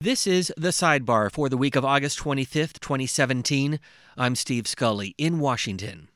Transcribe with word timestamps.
This 0.00 0.28
is 0.28 0.52
the 0.56 0.68
sidebar 0.68 1.28
for 1.28 1.48
the 1.48 1.56
week 1.56 1.74
of 1.74 1.84
August 1.84 2.20
25th, 2.20 2.78
2017. 2.78 3.80
I'm 4.16 4.36
Steve 4.36 4.68
Scully 4.68 5.16
in 5.18 5.40
Washington. 5.40 6.06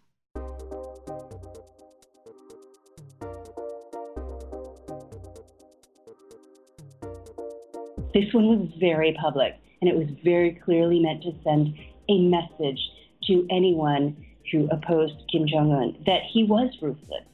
This 8.14 8.32
one 8.32 8.46
was 8.46 8.68
very 8.78 9.16
public, 9.20 9.56
and 9.80 9.90
it 9.90 9.96
was 9.96 10.06
very 10.22 10.52
clearly 10.64 11.00
meant 11.00 11.24
to 11.24 11.32
send 11.42 11.76
a 12.08 12.20
message 12.20 12.78
to 13.24 13.44
anyone 13.50 14.16
who 14.52 14.68
opposed 14.70 15.14
Kim 15.32 15.48
Jong 15.48 15.72
un 15.72 15.96
that 16.06 16.22
he 16.32 16.44
was 16.44 16.70
ruthless 16.80 17.24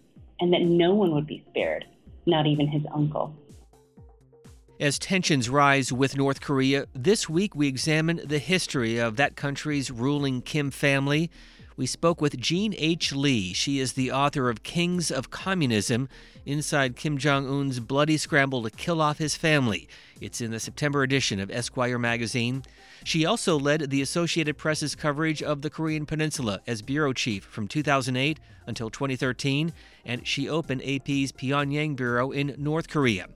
and 0.41 0.51
that 0.55 0.63
no 0.63 0.95
one 0.95 1.15
would 1.15 1.27
be 1.27 1.45
spared, 1.51 1.85
not 2.25 2.47
even 2.47 2.67
his 2.67 2.85
uncle. 2.95 3.37
As 4.81 4.97
tensions 4.97 5.51
rise 5.51 5.93
with 5.93 6.17
North 6.17 6.41
Korea, 6.41 6.87
this 6.95 7.29
week 7.29 7.57
we 7.57 7.67
examine 7.67 8.21
the 8.25 8.39
history 8.39 8.97
of 8.97 9.17
that 9.17 9.35
country's 9.35 9.91
ruling 9.91 10.41
Kim 10.41 10.71
family. 10.71 11.33
We 11.77 11.85
spoke 11.85 12.21
with 12.21 12.39
Jean 12.39 12.77
H. 12.79 13.13
Lee. 13.13 13.53
She 13.55 13.81
is 13.81 13.95
the 13.95 14.13
author 14.13 14.49
of 14.49 14.63
Kings 14.63 15.11
of 15.11 15.31
Communism 15.31 16.09
Inside 16.47 16.95
Kim 16.95 17.19
Jong 17.19 17.49
un's 17.49 17.81
Bloody 17.81 18.17
Scramble 18.17 18.63
to 18.63 18.71
Kill 18.71 19.03
Off 19.03 19.19
His 19.19 19.35
Family. 19.35 19.89
It's 20.21 20.41
in 20.41 20.53
the 20.53 20.61
September 20.61 21.03
edition 21.03 21.41
of 21.41 21.51
Esquire 21.51 21.99
magazine. 21.99 22.63
She 23.03 23.27
also 23.27 23.59
led 23.59 23.91
the 23.91 24.01
Associated 24.01 24.59
Press's 24.59 24.95
coverage 24.95 25.43
of 25.43 25.63
the 25.63 25.71
Korean 25.71 26.07
Peninsula 26.07 26.61
as 26.69 26.83
bureau 26.83 27.13
chief 27.13 27.43
from 27.43 27.67
2008 27.67 28.39
until 28.67 28.91
2013, 28.91 29.73
and 30.05 30.25
she 30.25 30.49
opened 30.49 30.83
AP's 30.83 31.33
Pyongyang 31.33 31.97
bureau 31.97 32.31
in 32.31 32.55
North 32.57 32.89
Korea. 32.89 33.27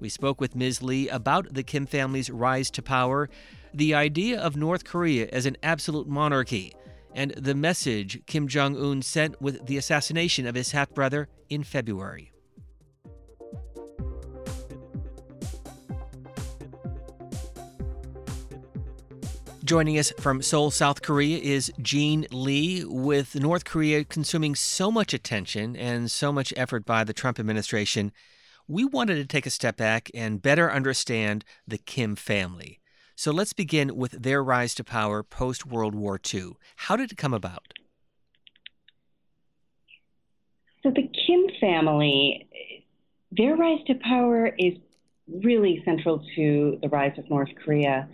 We 0.00 0.08
spoke 0.08 0.40
with 0.40 0.56
Ms. 0.56 0.82
Lee 0.82 1.08
about 1.10 1.52
the 1.52 1.62
Kim 1.62 1.84
family's 1.84 2.30
rise 2.30 2.70
to 2.70 2.82
power, 2.82 3.28
the 3.74 3.94
idea 3.94 4.40
of 4.40 4.56
North 4.56 4.84
Korea 4.84 5.28
as 5.30 5.44
an 5.44 5.58
absolute 5.62 6.08
monarchy, 6.08 6.74
and 7.14 7.32
the 7.32 7.54
message 7.54 8.24
Kim 8.26 8.48
Jong 8.48 8.76
un 8.76 9.02
sent 9.02 9.40
with 9.42 9.66
the 9.66 9.76
assassination 9.76 10.46
of 10.46 10.54
his 10.54 10.72
half 10.72 10.90
brother 10.94 11.28
in 11.50 11.62
February. 11.64 12.32
Joining 19.62 19.98
us 19.98 20.12
from 20.18 20.40
Seoul, 20.42 20.70
South 20.70 21.02
Korea 21.02 21.38
is 21.38 21.70
Jean 21.80 22.26
Lee. 22.32 22.84
With 22.84 23.36
North 23.36 23.64
Korea 23.64 24.02
consuming 24.02 24.54
so 24.54 24.90
much 24.90 25.12
attention 25.12 25.76
and 25.76 26.10
so 26.10 26.32
much 26.32 26.54
effort 26.56 26.84
by 26.84 27.04
the 27.04 27.12
Trump 27.12 27.38
administration, 27.38 28.10
we 28.70 28.84
wanted 28.84 29.16
to 29.16 29.26
take 29.26 29.46
a 29.46 29.50
step 29.50 29.76
back 29.76 30.08
and 30.14 30.40
better 30.40 30.70
understand 30.70 31.44
the 31.66 31.76
Kim 31.76 32.14
family. 32.14 32.78
So 33.16 33.32
let's 33.32 33.52
begin 33.52 33.96
with 33.96 34.12
their 34.22 34.44
rise 34.44 34.74
to 34.76 34.84
power 34.84 35.24
post 35.24 35.66
World 35.66 35.94
War 35.94 36.20
II. 36.32 36.52
How 36.76 36.94
did 36.94 37.10
it 37.10 37.18
come 37.18 37.34
about? 37.34 37.74
So, 40.84 40.90
the 40.90 41.02
Kim 41.02 41.46
family, 41.60 42.48
their 43.32 43.56
rise 43.56 43.80
to 43.88 43.94
power 43.96 44.46
is 44.46 44.74
really 45.44 45.82
central 45.84 46.24
to 46.36 46.78
the 46.80 46.88
rise 46.88 47.18
of 47.18 47.28
North 47.28 47.50
Korea. 47.62 48.08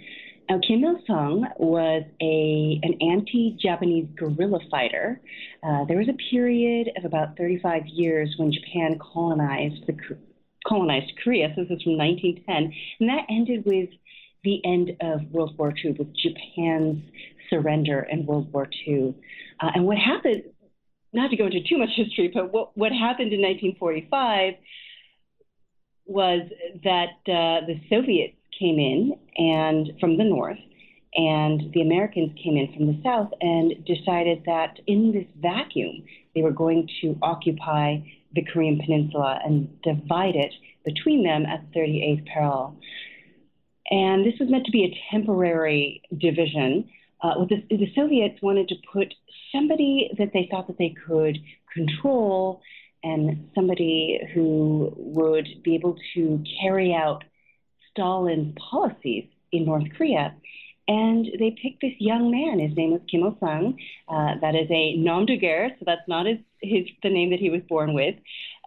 Now, 0.48 0.58
Kim 0.66 0.82
Il 0.82 0.98
sung 1.06 1.46
was 1.58 2.02
a, 2.20 2.80
an 2.82 2.94
anti 3.00 3.56
Japanese 3.62 4.08
guerrilla 4.16 4.60
fighter. 4.70 5.20
Uh, 5.62 5.84
there 5.84 5.98
was 5.98 6.08
a 6.08 6.16
period 6.30 6.90
of 6.96 7.04
about 7.04 7.36
35 7.36 7.86
years 7.86 8.34
when 8.38 8.52
Japan 8.52 8.98
colonized 8.98 9.86
the 9.86 9.92
colonized 10.66 11.12
Korea. 11.22 11.52
So 11.54 11.62
this 11.62 11.78
is 11.78 11.82
from 11.82 11.96
1910, 11.96 12.72
and 13.00 13.08
that 13.08 13.26
ended 13.30 13.64
with 13.64 13.90
the 14.44 14.64
end 14.64 14.92
of 15.00 15.20
World 15.30 15.56
War 15.58 15.72
II, 15.84 15.96
with 15.98 16.08
Japan's 16.16 17.02
surrender 17.50 18.06
in 18.10 18.26
World 18.26 18.52
War 18.52 18.68
II. 18.86 19.14
Uh, 19.60 19.70
and 19.74 19.84
what 19.84 19.98
happened, 19.98 20.42
not 21.12 21.30
to 21.30 21.36
go 21.36 21.46
into 21.46 21.60
too 21.68 21.78
much 21.78 21.90
history, 21.94 22.30
but 22.32 22.52
what, 22.52 22.76
what 22.76 22.92
happened 22.92 23.32
in 23.32 23.40
1945 23.40 24.54
was 26.06 26.48
that 26.84 27.08
uh, 27.26 27.66
the 27.66 27.80
Soviets 27.90 28.36
came 28.58 28.78
in 28.78 29.18
and 29.36 29.98
from 30.00 30.16
the 30.16 30.24
north, 30.24 30.58
and 31.14 31.72
the 31.72 31.80
Americans 31.80 32.30
came 32.42 32.56
in 32.56 32.72
from 32.74 32.86
the 32.86 33.00
south 33.02 33.30
and 33.40 33.72
decided 33.84 34.42
that 34.46 34.78
in 34.86 35.12
this 35.12 35.26
vacuum, 35.40 36.04
they 36.34 36.42
were 36.42 36.52
going 36.52 36.88
to 37.00 37.16
occupy 37.22 37.98
the 38.34 38.42
Korean 38.42 38.78
Peninsula 38.78 39.40
and 39.44 39.80
divide 39.82 40.36
it 40.36 40.52
between 40.84 41.24
them 41.24 41.46
at 41.46 41.70
38th 41.72 42.26
parallel. 42.26 42.76
And 43.90 44.24
this 44.24 44.34
was 44.40 44.50
meant 44.50 44.66
to 44.66 44.72
be 44.72 44.84
a 44.84 45.14
temporary 45.14 46.02
division. 46.16 46.88
Uh, 47.22 47.44
the, 47.48 47.62
the 47.70 47.92
Soviets 47.94 48.40
wanted 48.42 48.68
to 48.68 48.74
put 48.92 49.14
somebody 49.52 50.10
that 50.18 50.32
they 50.32 50.48
thought 50.50 50.66
that 50.66 50.78
they 50.78 50.94
could 51.06 51.38
control 51.72 52.60
and 53.02 53.48
somebody 53.54 54.18
who 54.34 54.92
would 54.96 55.46
be 55.62 55.74
able 55.74 55.96
to 56.14 56.42
carry 56.60 56.92
out 56.92 57.22
Stalin's 57.92 58.54
policies 58.70 59.24
in 59.52 59.64
North 59.64 59.84
Korea. 59.96 60.34
And 60.88 61.26
they 61.38 61.56
picked 61.60 61.80
this 61.80 61.94
young 61.98 62.30
man. 62.30 62.60
His 62.60 62.76
name 62.76 62.92
was 62.92 63.00
Kim 63.10 63.22
Il 63.22 63.36
Sung. 63.40 63.76
Uh, 64.08 64.38
that 64.40 64.54
is 64.54 64.68
a 64.70 64.96
nom 64.96 65.26
de 65.26 65.36
guerre, 65.36 65.70
so 65.78 65.84
that's 65.84 66.06
not 66.06 66.26
his, 66.26 66.38
his 66.62 66.86
the 67.02 67.10
name 67.10 67.30
that 67.30 67.40
he 67.40 67.50
was 67.50 67.62
born 67.68 67.92
with. 67.92 68.14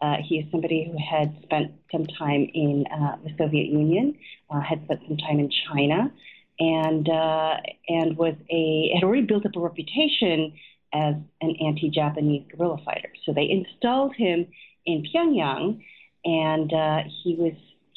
Uh, 0.02 0.16
he 0.28 0.40
is 0.40 0.52
somebody 0.52 0.90
who 0.92 0.98
had 0.98 1.34
spent 1.44 1.72
some 1.92 2.06
time 2.06 2.46
in 2.54 2.86
uh, 2.92 3.16
the 3.24 3.32
Soviet 3.38 3.68
Union, 3.68 4.16
uh, 4.50 4.60
had 4.60 4.84
spent 4.84 5.00
some 5.08 5.16
time 5.18 5.40
in 5.40 5.50
China, 5.68 6.12
and 6.60 7.08
uh, 7.08 7.56
and 7.88 8.18
was 8.18 8.36
a 8.50 8.92
had 8.96 9.04
already 9.06 9.26
built 9.26 9.46
up 9.46 9.56
a 9.56 9.60
reputation 9.60 10.54
as 10.94 11.16
an 11.42 11.56
anti-Japanese 11.66 12.44
guerrilla 12.52 12.78
fighter. 12.84 13.14
So 13.26 13.34
they 13.34 13.50
installed 13.50 14.14
him 14.16 14.46
in 14.86 15.04
Pyongyang, 15.04 15.82
and 16.26 16.74
uh, 16.74 17.00
he 17.24 17.36
was 17.36 17.54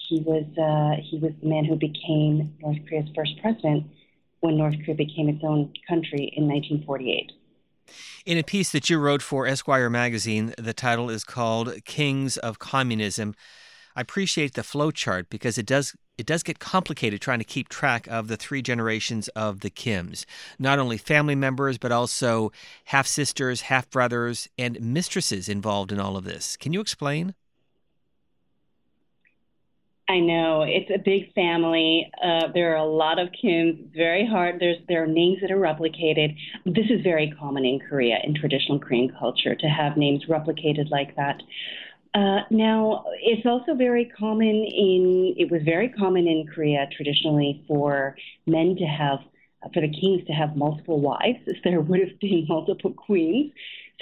he 0.08 0.20
was 0.20 0.44
he 1.10 1.18
was 1.18 1.32
the 1.42 1.48
man 1.48 1.64
who 1.64 1.74
became 1.74 2.54
North 2.60 2.78
Korea's 2.88 3.08
first 3.16 3.32
president 3.42 3.84
when 4.42 4.58
North 4.58 4.74
Korea 4.84 4.96
became 4.96 5.28
its 5.28 5.42
own 5.42 5.72
country 5.88 6.32
in 6.36 6.46
1948. 6.46 7.32
In 8.26 8.38
a 8.38 8.42
piece 8.42 8.70
that 8.72 8.90
you 8.90 8.98
wrote 8.98 9.22
for 9.22 9.46
Esquire 9.46 9.88
magazine, 9.88 10.52
the 10.58 10.72
title 10.72 11.10
is 11.10 11.24
called 11.24 11.84
Kings 11.84 12.36
of 12.36 12.58
Communism. 12.58 13.34
I 13.94 14.00
appreciate 14.00 14.54
the 14.54 14.62
flowchart 14.62 15.26
because 15.30 15.58
it 15.58 15.66
does 15.66 15.94
it 16.18 16.26
does 16.26 16.42
get 16.42 16.58
complicated 16.58 17.20
trying 17.20 17.38
to 17.38 17.44
keep 17.44 17.68
track 17.68 18.06
of 18.06 18.28
the 18.28 18.36
three 18.36 18.62
generations 18.62 19.28
of 19.28 19.60
the 19.60 19.70
Kims. 19.70 20.26
Not 20.58 20.78
only 20.78 20.98
family 20.98 21.34
members, 21.34 21.78
but 21.78 21.90
also 21.90 22.52
half 22.86 23.06
sisters, 23.06 23.62
half 23.62 23.88
brothers, 23.90 24.46
and 24.58 24.78
mistresses 24.80 25.48
involved 25.48 25.90
in 25.90 25.98
all 25.98 26.16
of 26.16 26.24
this. 26.24 26.56
Can 26.58 26.72
you 26.72 26.80
explain? 26.80 27.34
I 30.08 30.18
know 30.18 30.62
it's 30.62 30.90
a 30.90 30.98
big 30.98 31.32
family. 31.32 32.10
Uh, 32.22 32.48
there 32.52 32.72
are 32.72 32.76
a 32.76 32.84
lot 32.84 33.18
of 33.18 33.28
Kims. 33.28 33.94
Very 33.94 34.26
hard. 34.26 34.60
There's 34.60 34.78
there 34.88 35.02
are 35.04 35.06
names 35.06 35.38
that 35.40 35.50
are 35.50 35.56
replicated. 35.56 36.36
This 36.66 36.86
is 36.90 37.02
very 37.02 37.32
common 37.38 37.64
in 37.64 37.78
Korea, 37.78 38.18
in 38.24 38.34
traditional 38.34 38.78
Korean 38.78 39.12
culture, 39.18 39.54
to 39.54 39.66
have 39.68 39.96
names 39.96 40.24
replicated 40.28 40.90
like 40.90 41.14
that. 41.16 41.40
Uh, 42.14 42.40
now, 42.50 43.04
it's 43.22 43.46
also 43.46 43.74
very 43.74 44.04
common 44.18 44.48
in. 44.48 45.34
It 45.38 45.50
was 45.50 45.62
very 45.62 45.88
common 45.88 46.26
in 46.26 46.46
Korea 46.52 46.88
traditionally 46.94 47.64
for 47.66 48.16
men 48.46 48.76
to 48.76 48.84
have, 48.84 49.20
for 49.72 49.80
the 49.80 49.88
kings 49.88 50.26
to 50.26 50.32
have 50.32 50.56
multiple 50.56 51.00
wives. 51.00 51.38
There 51.64 51.80
would 51.80 52.00
have 52.00 52.20
been 52.20 52.44
multiple 52.48 52.92
queens. 52.92 53.52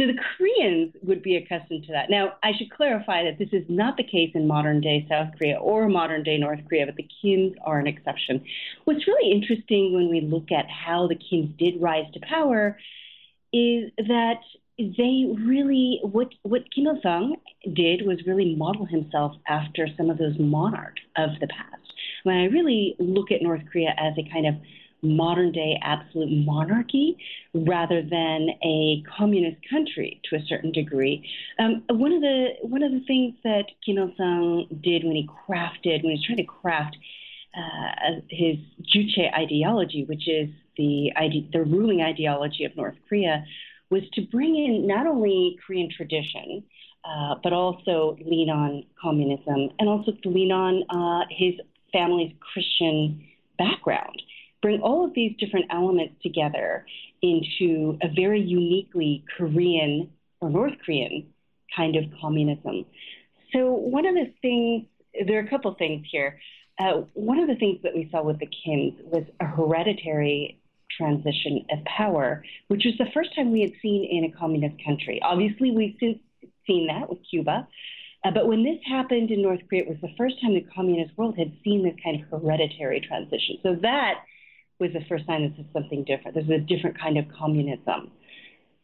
So 0.00 0.06
the 0.06 0.18
Koreans 0.38 0.94
would 1.02 1.22
be 1.22 1.36
accustomed 1.36 1.84
to 1.84 1.92
that. 1.92 2.08
Now, 2.08 2.36
I 2.42 2.52
should 2.56 2.70
clarify 2.70 3.22
that 3.24 3.38
this 3.38 3.50
is 3.52 3.64
not 3.68 3.98
the 3.98 4.02
case 4.02 4.30
in 4.34 4.46
modern 4.46 4.80
day 4.80 5.04
South 5.10 5.28
Korea 5.36 5.58
or 5.58 5.90
modern 5.90 6.22
day 6.22 6.38
North 6.38 6.60
Korea, 6.66 6.86
but 6.86 6.96
the 6.96 7.06
Kims 7.22 7.54
are 7.64 7.78
an 7.78 7.86
exception. 7.86 8.42
What's 8.84 9.06
really 9.06 9.30
interesting 9.30 9.92
when 9.92 10.08
we 10.08 10.22
look 10.22 10.50
at 10.52 10.64
how 10.70 11.06
the 11.06 11.16
Kims 11.16 11.54
did 11.58 11.82
rise 11.82 12.10
to 12.14 12.20
power 12.20 12.78
is 13.52 13.90
that 13.98 14.40
they 14.78 15.26
really 15.44 16.00
what 16.02 16.28
what 16.44 16.62
Kim 16.74 16.86
Il 16.86 16.98
Sung 17.02 17.36
did 17.74 18.06
was 18.06 18.24
really 18.26 18.54
model 18.54 18.86
himself 18.86 19.34
after 19.48 19.86
some 19.98 20.08
of 20.08 20.16
those 20.16 20.38
monarchs 20.38 21.02
of 21.18 21.30
the 21.40 21.48
past. 21.48 21.92
When 22.22 22.36
I 22.36 22.44
really 22.44 22.96
look 22.98 23.30
at 23.30 23.42
North 23.42 23.60
Korea 23.70 23.90
as 23.98 24.14
a 24.16 24.26
kind 24.32 24.46
of 24.46 24.54
modern 25.02 25.52
day 25.52 25.78
absolute 25.82 26.30
monarchy 26.44 27.16
rather 27.54 28.02
than 28.02 28.50
a 28.62 29.02
communist 29.16 29.56
country 29.68 30.20
to 30.28 30.36
a 30.36 30.42
certain 30.46 30.72
degree. 30.72 31.28
Um, 31.58 31.82
one 31.88 32.12
of 32.12 32.20
the 32.20 32.48
one 32.62 32.82
of 32.82 32.92
the 32.92 33.00
things 33.06 33.34
that 33.44 33.66
Kim 33.84 33.98
Il 33.98 34.12
Sung 34.16 34.66
did 34.82 35.04
when 35.04 35.16
he 35.16 35.28
crafted 35.28 36.02
when 36.02 36.12
he 36.12 36.18
was 36.18 36.24
trying 36.26 36.38
to 36.38 36.44
craft 36.44 36.96
uh, 37.56 38.20
his 38.28 38.56
Juche 38.82 39.32
ideology, 39.36 40.04
which 40.04 40.28
is 40.28 40.48
the 40.76 41.12
ide- 41.16 41.50
the 41.52 41.62
ruling 41.64 42.02
ideology 42.02 42.64
of 42.64 42.76
North 42.76 42.96
Korea, 43.08 43.44
was 43.90 44.02
to 44.14 44.22
bring 44.22 44.56
in 44.56 44.86
not 44.86 45.06
only 45.06 45.58
Korean 45.66 45.90
tradition. 45.90 46.64
Uh, 47.02 47.34
but 47.42 47.54
also 47.54 48.14
lean 48.26 48.50
on 48.50 48.84
communism 49.00 49.70
and 49.78 49.88
also 49.88 50.12
to 50.22 50.28
lean 50.28 50.52
on 50.52 50.84
uh, 50.90 51.24
his 51.30 51.54
family's 51.94 52.30
Christian 52.52 53.24
background, 53.60 54.22
bring 54.62 54.80
all 54.80 55.04
of 55.04 55.14
these 55.14 55.36
different 55.38 55.66
elements 55.70 56.14
together 56.22 56.84
into 57.22 57.98
a 58.02 58.08
very 58.14 58.40
uniquely 58.40 59.24
Korean 59.36 60.10
or 60.40 60.50
North 60.50 60.74
Korean 60.84 61.26
kind 61.74 61.96
of 61.96 62.04
communism. 62.20 62.84
So, 63.52 63.72
one 63.72 64.06
of 64.06 64.14
the 64.14 64.32
things, 64.42 64.86
there 65.26 65.38
are 65.38 65.46
a 65.46 65.50
couple 65.50 65.74
things 65.74 66.06
here. 66.10 66.38
Uh, 66.78 67.02
one 67.14 67.38
of 67.38 67.48
the 67.48 67.56
things 67.56 67.78
that 67.82 67.94
we 67.94 68.08
saw 68.10 68.22
with 68.22 68.38
the 68.38 68.46
Kims 68.46 68.94
was 69.04 69.24
a 69.40 69.44
hereditary 69.44 70.58
transition 70.96 71.64
of 71.70 71.84
power, 71.84 72.42
which 72.68 72.84
was 72.84 72.94
the 72.98 73.10
first 73.12 73.34
time 73.34 73.52
we 73.52 73.60
had 73.60 73.72
seen 73.82 74.04
in 74.04 74.24
a 74.24 74.38
communist 74.38 74.82
country. 74.84 75.20
Obviously, 75.22 75.70
we've 75.70 75.96
seen 76.00 76.86
that 76.86 77.08
with 77.08 77.18
Cuba. 77.28 77.66
Uh, 78.24 78.30
but 78.30 78.46
when 78.46 78.62
this 78.62 78.78
happened 78.86 79.30
in 79.30 79.42
North 79.42 79.60
Korea, 79.68 79.82
it 79.82 79.88
was 79.88 79.98
the 80.02 80.14
first 80.16 80.40
time 80.40 80.54
the 80.54 80.66
communist 80.74 81.16
world 81.16 81.38
had 81.38 81.52
seen 81.64 81.82
this 81.82 81.94
kind 82.04 82.22
of 82.22 82.42
hereditary 82.42 83.00
transition. 83.00 83.58
So 83.62 83.76
that 83.82 84.24
was 84.80 84.92
the 84.92 85.04
first 85.08 85.26
sign 85.26 85.42
this 85.42 85.64
is 85.64 85.72
something 85.72 86.04
different. 86.04 86.34
There's 86.34 86.48
a 86.48 86.58
different 86.58 86.98
kind 86.98 87.18
of 87.18 87.26
communism. 87.38 88.10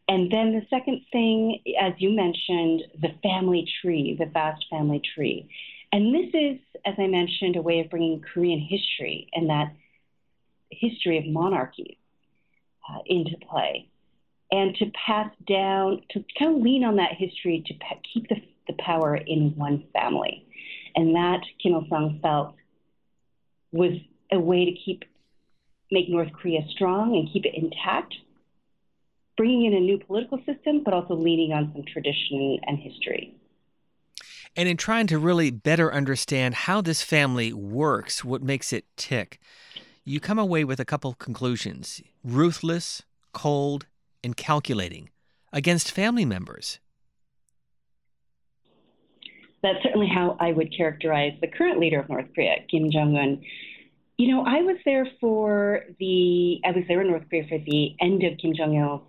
And 0.09 0.31
then 0.31 0.53
the 0.53 0.63
second 0.71 1.01
thing, 1.11 1.61
as 1.81 1.95
you 1.99 2.11
mentioned, 2.11 2.83
the 3.01 3.15
family 3.23 3.67
tree, 3.81 4.17
the 4.19 4.27
vast 4.27 4.65
family 4.71 5.03
tree. 5.15 5.49
And 5.93 6.15
this 6.15 6.31
is, 6.33 6.59
as 6.85 6.95
I 6.99 7.07
mentioned, 7.07 7.57
a 7.57 7.63
way 7.63 7.81
of 7.81 7.91
bringing 7.91 8.21
Korean 8.21 8.61
history 8.61 9.29
and 9.33 9.51
that 9.51 9.73
history 10.71 11.19
of 11.19 11.27
monarchies 11.27 11.97
uh, 12.89 12.99
into 13.07 13.37
play. 13.51 13.89
And 14.53 14.77
to 14.77 14.87
pass 15.07 15.31
down, 15.49 16.03
to 16.11 16.25
kind 16.39 16.57
of 16.57 16.63
lean 16.63 16.85
on 16.85 16.97
that 16.97 17.13
history 17.19 17.65
to 17.67 17.75
pa- 17.75 17.99
keep 18.13 18.29
the, 18.29 18.37
the 18.69 18.75
power 18.75 19.17
in 19.17 19.55
one 19.57 19.85
family. 19.93 20.47
And 20.95 21.17
that 21.17 21.41
Kim 21.61 21.73
Il 21.73 21.87
sung 21.91 22.21
felt 22.23 22.55
was 23.73 23.99
a 24.31 24.39
way 24.39 24.65
to 24.67 24.73
keep 24.73 25.05
make 25.91 26.09
North 26.09 26.33
Korea 26.33 26.61
strong 26.71 27.17
and 27.17 27.29
keep 27.33 27.45
it 27.45 27.55
intact, 27.55 28.15
bringing 29.37 29.67
in 29.67 29.75
a 29.75 29.81
new 29.81 29.99
political 29.99 30.39
system, 30.39 30.83
but 30.85 30.95
also 30.95 31.15
leaning 31.15 31.53
on 31.53 31.73
some 31.73 31.85
tradition 31.85 32.59
and 32.67 32.79
history. 32.79 33.35
And 34.57 34.69
in 34.69 34.77
trying 34.77 35.07
to 35.09 35.19
really 35.19 35.51
better 35.51 35.93
understand 35.93 36.55
how 36.55 36.81
this 36.81 37.03
family 37.03 37.53
works, 37.53 38.25
what 38.25 38.43
makes 38.43 38.73
it 38.73 38.87
tick, 38.97 39.39
you 40.05 40.19
come 40.19 40.39
away 40.39 40.65
with 40.65 40.81
a 40.81 40.85
couple 40.85 41.13
conclusions 41.15 42.01
ruthless, 42.25 43.03
cold, 43.33 43.87
and 44.25 44.37
calculating 44.37 45.11
against 45.53 45.93
family 45.93 46.25
members. 46.25 46.81
That's 49.63 49.83
certainly 49.83 50.09
how 50.09 50.37
I 50.41 50.53
would 50.53 50.75
characterize 50.77 51.33
the 51.41 51.49
current 51.49 51.81
leader 51.81 52.01
of 52.01 52.09
North 52.09 52.27
Korea, 52.35 52.57
Kim 52.71 52.91
Jong 52.91 53.17
un. 53.17 53.43
You 54.19 54.35
know, 54.35 54.45
I 54.47 54.63
was 54.63 54.77
there 54.85 55.07
for 55.21 55.85
the, 55.99 56.61
I 56.65 56.71
was 56.71 56.85
there 56.89 57.03
in 57.03 57.09
North 57.09 57.25
Korea 57.29 57.45
for 57.49 57.59
the 57.59 57.95
end 58.01 58.25
of 58.25 58.39
Kim 58.39 58.55
Jong 58.57 58.75
il's 58.77 59.03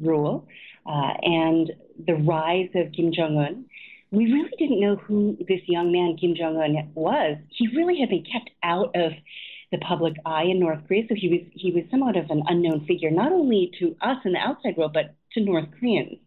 rule 0.00 0.48
uh, 0.84 1.12
and 1.22 1.70
the 2.06 2.14
rise 2.14 2.70
of 2.74 2.92
Kim 2.92 3.12
Jong 3.12 3.38
un. 3.38 3.66
We 4.10 4.26
really 4.32 4.50
didn't 4.58 4.80
know 4.80 4.96
who 4.96 5.38
this 5.48 5.60
young 5.66 5.92
man, 5.92 6.16
Kim 6.20 6.34
Jong 6.34 6.56
un, 6.56 6.90
was. 6.94 7.38
He 7.50 7.68
really 7.68 8.00
had 8.00 8.08
been 8.08 8.24
kept 8.24 8.50
out 8.62 8.94
of 8.96 9.12
the 9.70 9.78
public 9.78 10.14
eye 10.26 10.44
in 10.44 10.60
North 10.60 10.80
Korea, 10.86 11.04
so 11.08 11.14
he 11.14 11.28
was 11.28 11.40
he 11.54 11.72
was 11.72 11.84
somewhat 11.90 12.16
of 12.16 12.28
an 12.28 12.42
unknown 12.46 12.84
figure, 12.84 13.10
not 13.10 13.32
only 13.32 13.72
to 13.78 13.96
us 14.02 14.18
in 14.24 14.32
the 14.32 14.38
outside 14.38 14.76
world, 14.76 14.92
but 14.92 15.14
to 15.32 15.40
North 15.40 15.68
Koreans. 15.78 16.18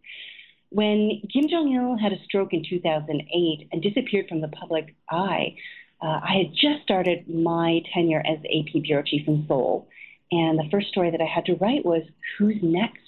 When 0.70 1.22
Kim 1.32 1.48
Jong 1.48 1.72
il 1.72 1.96
had 1.96 2.12
a 2.12 2.22
stroke 2.24 2.52
in 2.52 2.64
2008 2.68 3.68
and 3.70 3.82
disappeared 3.82 4.26
from 4.28 4.40
the 4.40 4.48
public 4.48 4.96
eye, 5.08 5.54
uh, 6.00 6.20
I 6.22 6.44
had 6.44 6.52
just 6.52 6.82
started 6.82 7.28
my 7.28 7.80
tenure 7.94 8.22
as 8.26 8.38
AP 8.44 8.82
bureau 8.82 9.02
chief 9.02 9.26
in 9.26 9.44
Seoul, 9.48 9.88
and 10.30 10.58
the 10.58 10.68
first 10.70 10.88
story 10.88 11.10
that 11.10 11.20
I 11.20 11.26
had 11.26 11.46
to 11.46 11.54
write 11.54 11.84
was 11.84 12.02
who's 12.38 12.56
next? 12.62 13.00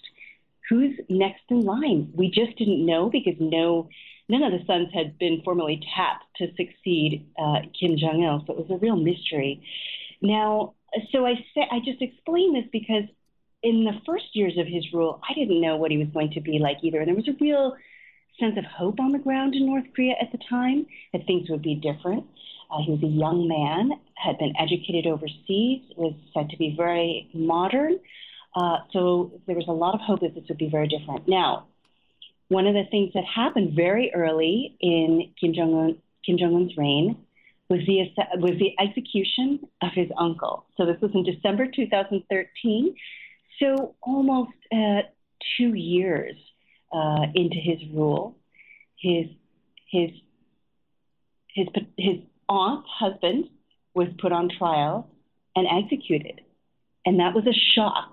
Who's 0.68 0.98
next 1.08 1.42
in 1.48 1.62
line? 1.62 2.12
We 2.14 2.30
just 2.30 2.56
didn't 2.56 2.84
know 2.84 3.10
because 3.10 3.34
no, 3.40 3.88
none 4.28 4.42
of 4.42 4.52
the 4.52 4.64
sons 4.66 4.88
had 4.92 5.18
been 5.18 5.42
formally 5.44 5.82
tapped 5.94 6.24
to 6.36 6.48
succeed 6.56 7.26
uh, 7.38 7.60
Kim 7.78 7.96
Jong 7.96 8.22
Il, 8.22 8.44
so 8.46 8.52
it 8.52 8.68
was 8.68 8.70
a 8.70 8.80
real 8.80 8.96
mystery. 8.96 9.62
Now, 10.20 10.74
so 11.12 11.26
I 11.26 11.34
say 11.54 11.66
I 11.70 11.80
just 11.84 12.00
explain 12.02 12.54
this 12.54 12.66
because 12.72 13.04
in 13.62 13.84
the 13.84 14.00
first 14.06 14.26
years 14.34 14.56
of 14.56 14.66
his 14.66 14.92
rule, 14.92 15.20
I 15.28 15.34
didn't 15.34 15.60
know 15.60 15.76
what 15.76 15.90
he 15.90 15.98
was 15.98 16.08
going 16.08 16.32
to 16.32 16.40
be 16.40 16.58
like 16.58 16.78
either, 16.82 16.98
and 17.00 17.08
there 17.08 17.14
was 17.14 17.28
a 17.28 17.36
real 17.40 17.76
sense 18.38 18.56
of 18.56 18.64
hope 18.64 19.00
on 19.00 19.12
the 19.12 19.18
ground 19.18 19.54
in 19.54 19.66
North 19.66 19.84
Korea 19.94 20.14
at 20.20 20.30
the 20.32 20.38
time 20.48 20.86
that 21.12 21.26
things 21.26 21.50
would 21.50 21.62
be 21.62 21.74
different. 21.74 22.24
Uh, 22.70 22.78
he 22.84 22.92
was 22.92 23.02
a 23.02 23.06
young 23.06 23.48
man, 23.48 23.92
had 24.14 24.38
been 24.38 24.52
educated 24.58 25.06
overseas, 25.06 25.82
was 25.96 26.14
said 26.34 26.50
to 26.50 26.56
be 26.56 26.74
very 26.76 27.28
modern. 27.32 27.98
Uh, 28.54 28.78
so 28.92 29.32
there 29.46 29.56
was 29.56 29.66
a 29.68 29.72
lot 29.72 29.94
of 29.94 30.00
hope 30.00 30.20
that 30.20 30.34
this 30.34 30.44
would 30.48 30.58
be 30.58 30.68
very 30.68 30.88
different. 30.88 31.26
Now, 31.28 31.66
one 32.48 32.66
of 32.66 32.74
the 32.74 32.84
things 32.90 33.12
that 33.14 33.24
happened 33.24 33.74
very 33.74 34.12
early 34.14 34.76
in 34.80 35.30
Kim 35.40 35.54
Jong 35.54 35.74
Un 35.74 35.98
Kim 36.24 36.38
Jong 36.38 36.54
Un's 36.54 36.76
reign 36.76 37.16
was 37.68 37.80
the 37.86 38.08
was 38.38 38.58
the 38.58 38.74
execution 38.82 39.60
of 39.82 39.90
his 39.94 40.08
uncle. 40.18 40.64
So 40.76 40.86
this 40.86 41.00
was 41.00 41.10
in 41.14 41.24
December 41.24 41.66
2013. 41.66 42.94
So 43.60 43.94
almost 44.02 44.52
uh, 44.72 45.02
two 45.56 45.74
years 45.74 46.36
uh, 46.92 47.26
into 47.34 47.56
his 47.56 47.78
rule, 47.92 48.36
his 48.98 49.26
his 49.90 50.10
his 51.54 51.66
his 51.96 52.16
aunt's 52.48 52.88
husband 52.88 53.48
was 53.94 54.08
put 54.18 54.32
on 54.32 54.48
trial 54.48 55.08
and 55.56 55.66
executed. 55.66 56.40
And 57.04 57.20
that 57.20 57.34
was 57.34 57.46
a 57.46 57.52
shock, 57.74 58.12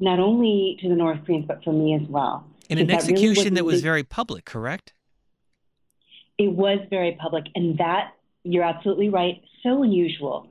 not 0.00 0.18
only 0.18 0.78
to 0.82 0.88
the 0.88 0.94
North 0.94 1.24
Koreans, 1.24 1.46
but 1.46 1.62
for 1.64 1.72
me 1.72 1.94
as 1.94 2.08
well. 2.08 2.46
In 2.68 2.78
an 2.78 2.90
execution 2.90 3.44
really 3.44 3.56
that 3.56 3.64
was 3.64 3.82
very 3.82 4.02
public, 4.02 4.44
correct? 4.44 4.92
It 6.38 6.52
was 6.52 6.78
very 6.90 7.12
public. 7.20 7.44
And 7.54 7.78
that, 7.78 8.14
you're 8.44 8.64
absolutely 8.64 9.08
right, 9.08 9.42
so 9.62 9.82
unusual. 9.82 10.48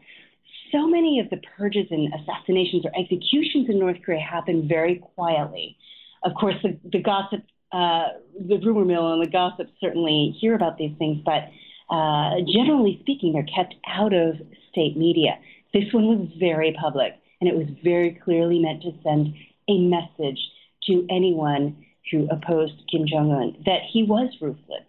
So 0.72 0.88
many 0.88 1.20
of 1.20 1.30
the 1.30 1.38
purges 1.58 1.88
and 1.92 2.14
assassinations 2.14 2.86
or 2.86 2.92
executions 2.98 3.70
in 3.70 3.80
North 3.80 3.98
Korea 4.06 4.22
happen 4.22 4.68
very 4.68 4.96
quietly. 5.16 5.78
Of 6.24 6.34
course, 6.40 6.56
the, 6.64 6.78
the 6.90 7.02
gossip, 7.02 7.44
uh, 7.72 8.06
the 8.40 8.58
rumor 8.58 8.86
mill 8.86 9.14
and 9.14 9.26
the 9.26 9.30
gossip 9.30 9.68
certainly 9.82 10.36
hear 10.40 10.56
about 10.56 10.78
these 10.78 10.96
things, 10.98 11.22
but 11.26 11.50
uh, 11.92 12.38
generally 12.52 12.98
speaking, 13.02 13.34
they're 13.34 13.44
kept 13.44 13.76
out 13.86 14.14
of 14.14 14.36
state 14.72 14.98
media. 14.98 15.38
This 15.74 15.92
one 15.92 16.08
was 16.08 16.30
very 16.40 16.76
public, 16.82 17.14
and 17.40 17.50
it 17.50 17.56
was 17.56 17.68
very 17.84 18.12
clearly 18.24 18.60
meant 18.60 18.82
to 18.84 18.94
send 19.04 19.36
a 19.70 19.78
message 19.78 20.40
to 20.88 21.06
anyone 21.10 21.86
who 22.10 22.28
opposed 22.30 22.74
Kim 22.90 23.06
Jong 23.08 23.32
un 23.32 23.56
that 23.66 23.82
he 23.92 24.04
was 24.04 24.30
ruthless 24.42 24.84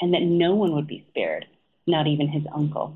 and 0.00 0.12
that 0.14 0.22
no 0.22 0.54
one 0.54 0.74
would 0.74 0.86
be 0.86 1.04
spared, 1.08 1.46
not 1.86 2.06
even 2.06 2.28
his 2.28 2.42
uncle. 2.54 2.94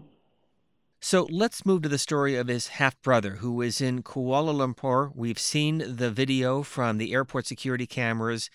So 1.00 1.26
let's 1.31 1.66
move 1.66 1.83
to 1.83 1.88
the 1.88 1.99
story 1.99 2.37
of 2.37 2.47
his 2.47 2.69
half 2.69 3.00
brother 3.02 3.37
who 3.37 3.61
is 3.61 3.81
in 3.81 4.02
Kuala 4.04 4.54
Lumpur. 4.54 5.11
We've 5.16 5.38
seen 5.38 5.97
the 5.97 6.12
video 6.12 6.62
from 6.62 6.99
the 6.99 7.12
airport 7.12 7.47
security 7.47 7.87
cameras 7.87 8.50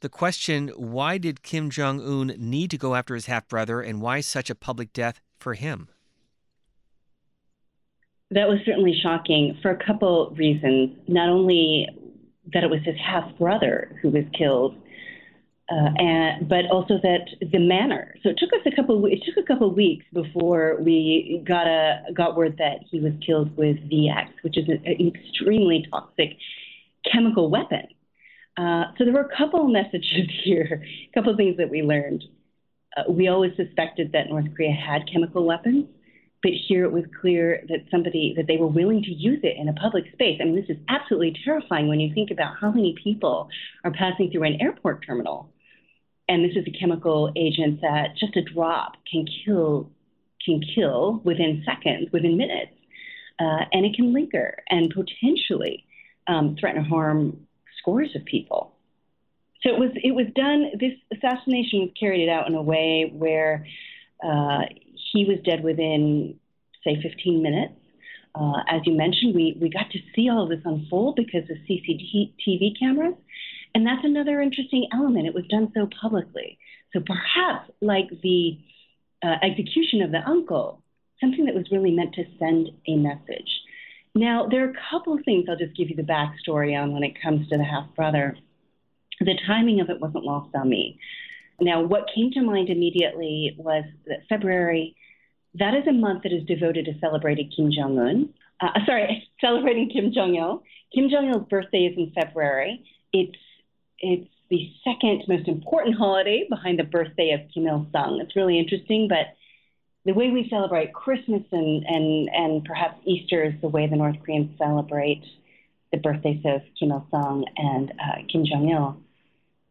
the 0.00 0.08
question 0.08 0.68
why 0.76 1.18
did 1.18 1.42
Kim 1.42 1.70
Jong 1.70 2.00
un 2.00 2.34
need 2.38 2.70
to 2.70 2.78
go 2.78 2.94
after 2.94 3.14
his 3.14 3.26
half 3.26 3.48
brother, 3.48 3.80
and 3.80 4.00
why 4.00 4.20
such 4.20 4.50
a 4.50 4.54
public 4.54 4.92
death 4.92 5.20
for 5.38 5.54
him? 5.54 5.88
That 8.30 8.48
was 8.48 8.58
certainly 8.64 8.98
shocking 9.02 9.56
for 9.62 9.70
a 9.70 9.84
couple 9.84 10.34
reasons. 10.36 10.96
Not 11.06 11.28
only 11.28 11.88
that 12.52 12.64
it 12.64 12.70
was 12.70 12.80
his 12.84 12.96
half 12.96 13.36
brother 13.38 13.98
who 14.02 14.10
was 14.10 14.24
killed, 14.36 14.76
uh, 15.68 15.90
and, 15.96 16.48
but 16.48 16.64
also 16.70 16.94
that 17.02 17.26
the 17.40 17.58
manner. 17.58 18.14
So 18.22 18.28
it 18.30 18.38
took 18.38 18.52
us 18.52 18.60
a 18.66 18.76
couple. 18.76 19.04
It 19.06 19.20
took 19.24 19.42
a 19.42 19.46
couple 19.46 19.72
weeks 19.74 20.04
before 20.12 20.76
we 20.80 21.42
got 21.46 21.66
a 21.66 22.02
got 22.14 22.36
word 22.36 22.56
that 22.58 22.80
he 22.88 23.00
was 23.00 23.12
killed 23.24 23.56
with 23.56 23.76
VX, 23.90 24.28
which 24.42 24.56
is 24.56 24.68
an 24.68 24.84
extremely 24.84 25.84
toxic 25.90 26.36
chemical 27.12 27.50
weapon. 27.50 27.86
Uh, 28.56 28.84
so 28.96 29.04
there 29.04 29.12
were 29.12 29.28
a 29.28 29.36
couple 29.36 29.66
messages 29.68 30.28
here, 30.44 30.82
a 30.82 31.14
couple 31.14 31.30
of 31.30 31.36
things 31.36 31.56
that 31.58 31.70
we 31.70 31.82
learned. 31.82 32.24
Uh, 32.96 33.10
we 33.10 33.28
always 33.28 33.52
suspected 33.56 34.12
that 34.12 34.28
North 34.28 34.46
Korea 34.56 34.72
had 34.72 35.02
chemical 35.12 35.44
weapons, 35.44 35.86
but 36.42 36.52
here 36.68 36.84
it 36.84 36.92
was 36.92 37.04
clear 37.20 37.64
that 37.68 37.84
somebody 37.90 38.32
that 38.36 38.46
they 38.46 38.56
were 38.56 38.66
willing 38.66 39.02
to 39.02 39.10
use 39.10 39.40
it 39.42 39.56
in 39.58 39.68
a 39.68 39.72
public 39.74 40.04
space. 40.12 40.38
I 40.40 40.44
mean, 40.44 40.56
this 40.56 40.70
is 40.70 40.82
absolutely 40.88 41.36
terrifying 41.44 41.88
when 41.88 42.00
you 42.00 42.14
think 42.14 42.30
about 42.30 42.54
how 42.60 42.70
many 42.70 42.94
people 43.02 43.48
are 43.84 43.90
passing 43.90 44.30
through 44.30 44.44
an 44.44 44.60
airport 44.60 45.04
terminal, 45.06 45.50
and 46.28 46.44
this 46.44 46.56
is 46.56 46.64
a 46.66 46.78
chemical 46.78 47.32
agent 47.36 47.80
that 47.82 48.16
just 48.18 48.36
a 48.36 48.42
drop 48.42 48.92
can 49.10 49.26
kill 49.44 49.90
can 50.44 50.60
kill 50.76 51.20
within 51.24 51.64
seconds, 51.66 52.08
within 52.12 52.36
minutes, 52.36 52.70
uh, 53.40 53.64
and 53.72 53.84
it 53.84 53.96
can 53.96 54.12
linger 54.12 54.62
and 54.70 54.94
potentially 54.94 55.84
um, 56.28 56.56
threaten 56.60 56.84
harm 56.84 57.45
scores 57.86 58.10
of 58.16 58.24
people. 58.24 58.72
So 59.62 59.70
it 59.70 59.78
was 59.78 59.90
it 59.94 60.14
was 60.14 60.26
done. 60.34 60.72
This 60.78 60.92
assassination 61.12 61.80
was 61.80 61.90
carried 61.98 62.28
out 62.28 62.46
in 62.46 62.54
a 62.54 62.62
way 62.62 63.10
where 63.12 63.66
uh, 64.22 64.62
he 65.12 65.24
was 65.24 65.38
dead 65.44 65.62
within 65.62 66.38
say 66.84 67.00
15 67.02 67.42
minutes. 67.42 67.74
Uh, 68.34 68.60
as 68.68 68.82
you 68.84 68.94
mentioned, 68.94 69.34
we, 69.34 69.56
we 69.60 69.70
got 69.70 69.90
to 69.90 69.98
see 70.14 70.28
all 70.28 70.42
of 70.42 70.50
this 70.50 70.60
unfold 70.64 71.16
because 71.16 71.48
of 71.48 71.56
CCTV 71.68 72.78
cameras. 72.78 73.14
And 73.74 73.86
that's 73.86 74.04
another 74.04 74.40
interesting 74.42 74.88
element. 74.92 75.26
It 75.26 75.34
was 75.34 75.46
done 75.48 75.72
so 75.74 75.88
publicly. 76.00 76.58
So 76.92 77.00
perhaps, 77.00 77.70
like 77.80 78.08
the 78.22 78.58
uh, 79.22 79.36
execution 79.42 80.02
of 80.02 80.12
the 80.12 80.20
uncle, 80.26 80.82
something 81.18 81.46
that 81.46 81.54
was 81.54 81.66
really 81.72 81.90
meant 81.90 82.14
to 82.14 82.24
send 82.38 82.68
a 82.86 82.96
message. 82.96 83.50
Now, 84.16 84.46
there 84.46 84.66
are 84.66 84.70
a 84.70 84.90
couple 84.90 85.12
of 85.12 85.22
things 85.26 85.44
I'll 85.46 85.58
just 85.58 85.76
give 85.76 85.90
you 85.90 85.96
the 85.96 86.02
backstory 86.02 86.74
on 86.74 86.92
when 86.92 87.02
it 87.02 87.20
comes 87.20 87.46
to 87.50 87.58
the 87.58 87.64
half 87.64 87.94
brother. 87.94 88.34
The 89.20 89.38
timing 89.46 89.80
of 89.80 89.90
it 89.90 90.00
wasn't 90.00 90.24
lost 90.24 90.54
on 90.54 90.70
me. 90.70 90.98
Now, 91.60 91.82
what 91.82 92.08
came 92.14 92.30
to 92.30 92.40
mind 92.40 92.70
immediately 92.70 93.54
was 93.58 93.84
that 94.06 94.20
February, 94.26 94.96
that 95.58 95.74
is 95.74 95.86
a 95.86 95.92
month 95.92 96.22
that 96.22 96.32
is 96.32 96.44
devoted 96.44 96.86
to 96.86 96.98
celebrating 96.98 97.50
Kim 97.54 97.70
Jong 97.70 97.98
un. 97.98 98.30
Uh, 98.58 98.78
sorry, 98.86 99.28
celebrating 99.40 99.90
Kim 99.90 100.10
Jong 100.14 100.34
il. 100.34 100.62
Kim 100.94 101.10
Jong 101.10 101.28
il's 101.28 101.46
birthday 101.48 101.84
is 101.84 101.98
in 101.98 102.10
February. 102.14 102.82
It's 103.12 103.36
it's 103.98 104.30
the 104.48 104.70
second 104.82 105.24
most 105.28 105.46
important 105.46 105.96
holiday 105.96 106.46
behind 106.48 106.78
the 106.78 106.84
birthday 106.84 107.32
of 107.32 107.40
Kim 107.52 107.66
Il 107.66 107.86
Sung. 107.92 108.20
It's 108.20 108.36
really 108.36 108.58
interesting, 108.58 109.08
but 109.08 109.34
the 110.06 110.14
way 110.14 110.30
we 110.30 110.48
celebrate 110.48 110.94
Christmas 110.94 111.42
and, 111.50 111.84
and, 111.84 112.30
and 112.32 112.64
perhaps 112.64 112.96
Easter 113.04 113.42
is 113.42 113.54
the 113.60 113.68
way 113.68 113.88
the 113.88 113.96
North 113.96 114.16
Koreans 114.24 114.56
celebrate 114.56 115.24
the 115.90 115.98
birthdays 115.98 116.40
of 116.44 116.62
Kim 116.78 116.92
Il 116.92 117.06
Sung 117.10 117.44
and 117.56 117.90
uh, 117.90 118.22
Kim 118.30 118.44
Jong 118.46 118.68
il. 118.68 119.00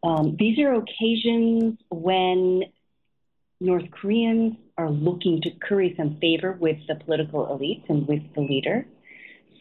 Um, 0.03 0.35
these 0.37 0.59
are 0.59 0.73
occasions 0.73 1.79
when 1.89 2.63
North 3.61 3.89
Koreans 3.91 4.57
are 4.77 4.89
looking 4.89 5.41
to 5.41 5.51
curry 5.51 5.93
some 5.95 6.17
favor 6.19 6.51
with 6.51 6.77
the 6.87 6.95
political 6.95 7.47
elites 7.47 7.89
and 7.89 8.05
with 8.05 8.21
the 8.35 8.41
leader. 8.41 8.85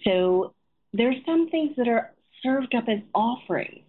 So 0.03 0.55
there 0.93 1.09
are 1.09 1.23
some 1.25 1.49
things 1.51 1.77
that 1.77 1.87
are 1.87 2.13
served 2.43 2.75
up 2.75 2.89
as 2.89 2.99
offerings 3.15 3.85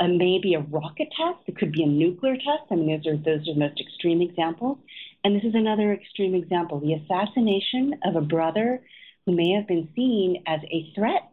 uh, 0.00 0.08
maybe 0.08 0.54
a 0.54 0.60
rocket 0.60 1.08
test. 1.16 1.38
It 1.46 1.56
could 1.56 1.72
be 1.72 1.82
a 1.82 1.86
nuclear 1.86 2.34
test. 2.34 2.64
I 2.70 2.74
mean, 2.74 2.88
those 2.88 3.06
are 3.06 3.16
those 3.16 3.48
are 3.48 3.54
the 3.54 3.60
most 3.60 3.80
extreme 3.80 4.20
examples. 4.22 4.78
And 5.24 5.34
this 5.34 5.44
is 5.44 5.54
another 5.54 5.92
extreme 5.92 6.34
example: 6.34 6.80
the 6.80 6.94
assassination 6.94 7.98
of 8.04 8.16
a 8.16 8.20
brother 8.20 8.80
who 9.26 9.34
may 9.34 9.52
have 9.52 9.66
been 9.66 9.88
seen 9.96 10.42
as 10.46 10.60
a 10.70 10.92
threat 10.94 11.32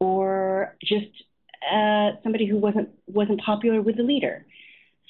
or 0.00 0.74
just 0.82 1.06
uh, 1.70 2.12
somebody 2.22 2.46
who 2.46 2.56
wasn't 2.56 2.88
wasn't 3.06 3.40
popular 3.42 3.82
with 3.82 3.96
the 3.96 4.02
leader. 4.02 4.44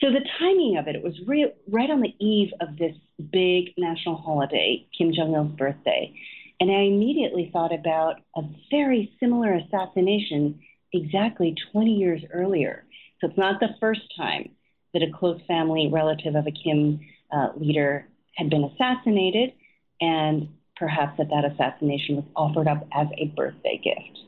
So 0.00 0.10
the 0.10 0.24
timing 0.38 0.76
of 0.76 0.88
it, 0.88 0.96
it 0.96 1.02
was 1.02 1.14
re- 1.26 1.52
right 1.68 1.90
on 1.90 2.02
the 2.02 2.14
eve 2.18 2.50
of 2.60 2.76
this 2.76 2.94
big 3.32 3.72
national 3.78 4.16
holiday, 4.16 4.86
Kim 4.96 5.12
Jong 5.14 5.34
Il's 5.34 5.52
birthday, 5.56 6.12
and 6.60 6.70
I 6.70 6.82
immediately 6.82 7.48
thought 7.52 7.72
about 7.72 8.16
a 8.36 8.42
very 8.70 9.12
similar 9.20 9.54
assassination 9.54 10.60
exactly 10.92 11.54
20 11.72 11.94
years 11.94 12.22
earlier. 12.32 12.84
So 13.20 13.28
it's 13.28 13.38
not 13.38 13.60
the 13.60 13.74
first 13.80 14.02
time 14.16 14.50
that 14.92 15.02
a 15.02 15.10
close 15.10 15.40
family 15.48 15.88
relative 15.90 16.34
of 16.34 16.46
a 16.46 16.50
Kim 16.50 17.00
uh, 17.32 17.48
leader 17.56 18.06
had 18.36 18.50
been 18.50 18.64
assassinated, 18.64 19.52
and 20.00 20.48
perhaps 20.76 21.16
that 21.18 21.28
that 21.28 21.44
assassination 21.44 22.16
was 22.16 22.24
offered 22.36 22.68
up 22.68 22.86
as 22.92 23.08
a 23.18 23.26
birthday 23.36 23.80
gift. 23.82 24.20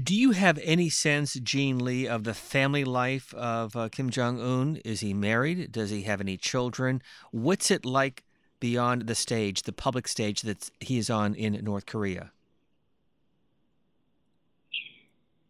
Do 0.00 0.14
you 0.14 0.30
have 0.30 0.58
any 0.62 0.88
sense, 0.88 1.34
Jean 1.34 1.78
Lee, 1.78 2.06
of 2.06 2.24
the 2.24 2.32
family 2.32 2.84
life 2.84 3.34
of 3.34 3.76
uh, 3.76 3.90
Kim 3.90 4.08
Jong 4.08 4.40
Un? 4.40 4.76
Is 4.84 5.00
he 5.00 5.12
married? 5.12 5.70
Does 5.70 5.90
he 5.90 6.02
have 6.02 6.20
any 6.20 6.38
children? 6.38 7.02
What's 7.30 7.70
it 7.70 7.84
like 7.84 8.24
beyond 8.58 9.06
the 9.06 9.14
stage, 9.14 9.62
the 9.62 9.72
public 9.72 10.08
stage 10.08 10.42
that 10.42 10.70
he 10.80 10.96
is 10.96 11.10
on 11.10 11.34
in 11.34 11.52
North 11.62 11.84
Korea? 11.84 12.32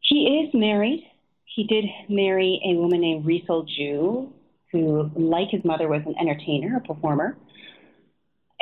He 0.00 0.42
is 0.44 0.54
married. 0.54 1.06
He 1.44 1.64
did 1.64 1.84
marry 2.08 2.60
a 2.64 2.74
woman 2.74 3.00
named 3.00 3.24
Ri 3.24 3.44
Sol 3.46 3.64
Ju, 3.64 4.32
who, 4.72 5.10
like 5.14 5.50
his 5.50 5.64
mother, 5.64 5.88
was 5.88 6.02
an 6.04 6.14
entertainer, 6.18 6.78
a 6.78 6.80
performer. 6.80 7.36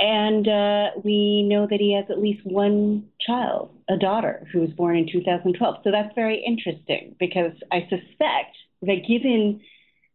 And 0.00 0.48
uh, 0.48 1.00
we 1.04 1.42
know 1.42 1.66
that 1.70 1.78
he 1.78 1.94
has 1.94 2.06
at 2.10 2.18
least 2.18 2.40
one 2.44 3.04
child, 3.26 3.70
a 3.90 3.98
daughter, 3.98 4.46
who 4.50 4.60
was 4.60 4.70
born 4.70 4.96
in 4.96 5.06
2012. 5.12 5.76
So 5.84 5.90
that's 5.90 6.14
very 6.14 6.42
interesting 6.42 7.16
because 7.20 7.52
I 7.70 7.82
suspect 7.82 8.56
that 8.82 9.04
given 9.06 9.60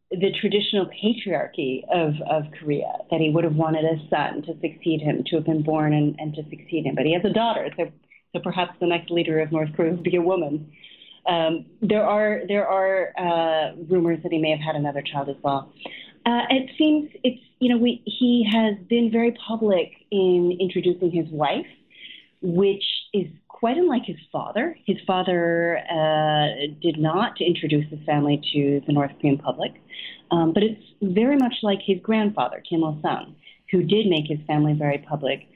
the 0.09 0.31
traditional 0.41 0.87
patriarchy 0.87 1.83
of, 1.93 2.13
of 2.29 2.51
Korea, 2.59 2.93
that 3.11 3.19
he 3.19 3.29
would 3.29 3.43
have 3.43 3.55
wanted 3.55 3.85
a 3.85 3.97
son 4.09 4.41
to 4.43 4.53
succeed 4.59 5.01
him, 5.01 5.23
to 5.27 5.35
have 5.35 5.45
been 5.45 5.61
born 5.61 5.93
and, 5.93 6.15
and 6.17 6.33
to 6.33 6.43
succeed 6.49 6.85
him. 6.85 6.95
But 6.95 7.05
he 7.05 7.13
has 7.13 7.23
a 7.23 7.33
daughter, 7.33 7.69
so, 7.77 7.91
so 8.33 8.39
perhaps 8.39 8.73
the 8.79 8.87
next 8.87 9.11
leader 9.11 9.39
of 9.39 9.51
North 9.51 9.69
Korea 9.75 9.91
would 9.91 10.03
be 10.03 10.15
a 10.15 10.21
woman. 10.21 10.71
Um, 11.27 11.65
there 11.81 12.03
are 12.03 12.41
there 12.47 12.67
are 12.67 13.11
uh, 13.17 13.75
rumors 13.89 14.19
that 14.21 14.31
he 14.31 14.37
may 14.37 14.51
have 14.51 14.59
had 14.59 14.75
another 14.75 15.01
child 15.01 15.27
as 15.29 15.35
well. 15.41 15.73
Uh, 16.25 16.41
it 16.49 16.69
seems 16.77 17.09
it's 17.23 17.41
you 17.59 17.69
know 17.69 17.77
we, 17.77 18.01
he 18.05 18.47
has 18.51 18.75
been 18.89 19.11
very 19.11 19.35
public 19.47 19.91
in 20.11 20.57
introducing 20.59 21.11
his 21.11 21.27
wife, 21.29 21.67
which 22.41 22.83
is 23.13 23.27
quite 23.47 23.77
unlike 23.77 24.03
his 24.05 24.17
father. 24.31 24.75
His 24.85 24.97
father 25.05 25.77
uh, 25.89 26.47
did 26.81 26.97
not 26.97 27.39
introduce 27.39 27.87
his 27.89 27.99
family 28.05 28.41
to 28.53 28.81
the 28.87 28.93
North 28.93 29.11
Korean 29.21 29.37
public, 29.37 29.73
um, 30.31 30.51
but 30.53 30.63
it's 30.63 30.81
very 31.01 31.37
much 31.37 31.55
like 31.61 31.79
his 31.85 31.99
grandfather 32.01 32.61
Kim 32.67 32.81
Il 32.81 32.99
Sung, 33.01 33.35
who 33.71 33.83
did 33.83 34.07
make 34.07 34.25
his 34.27 34.39
family 34.47 34.73
very 34.73 34.97
public 34.97 35.47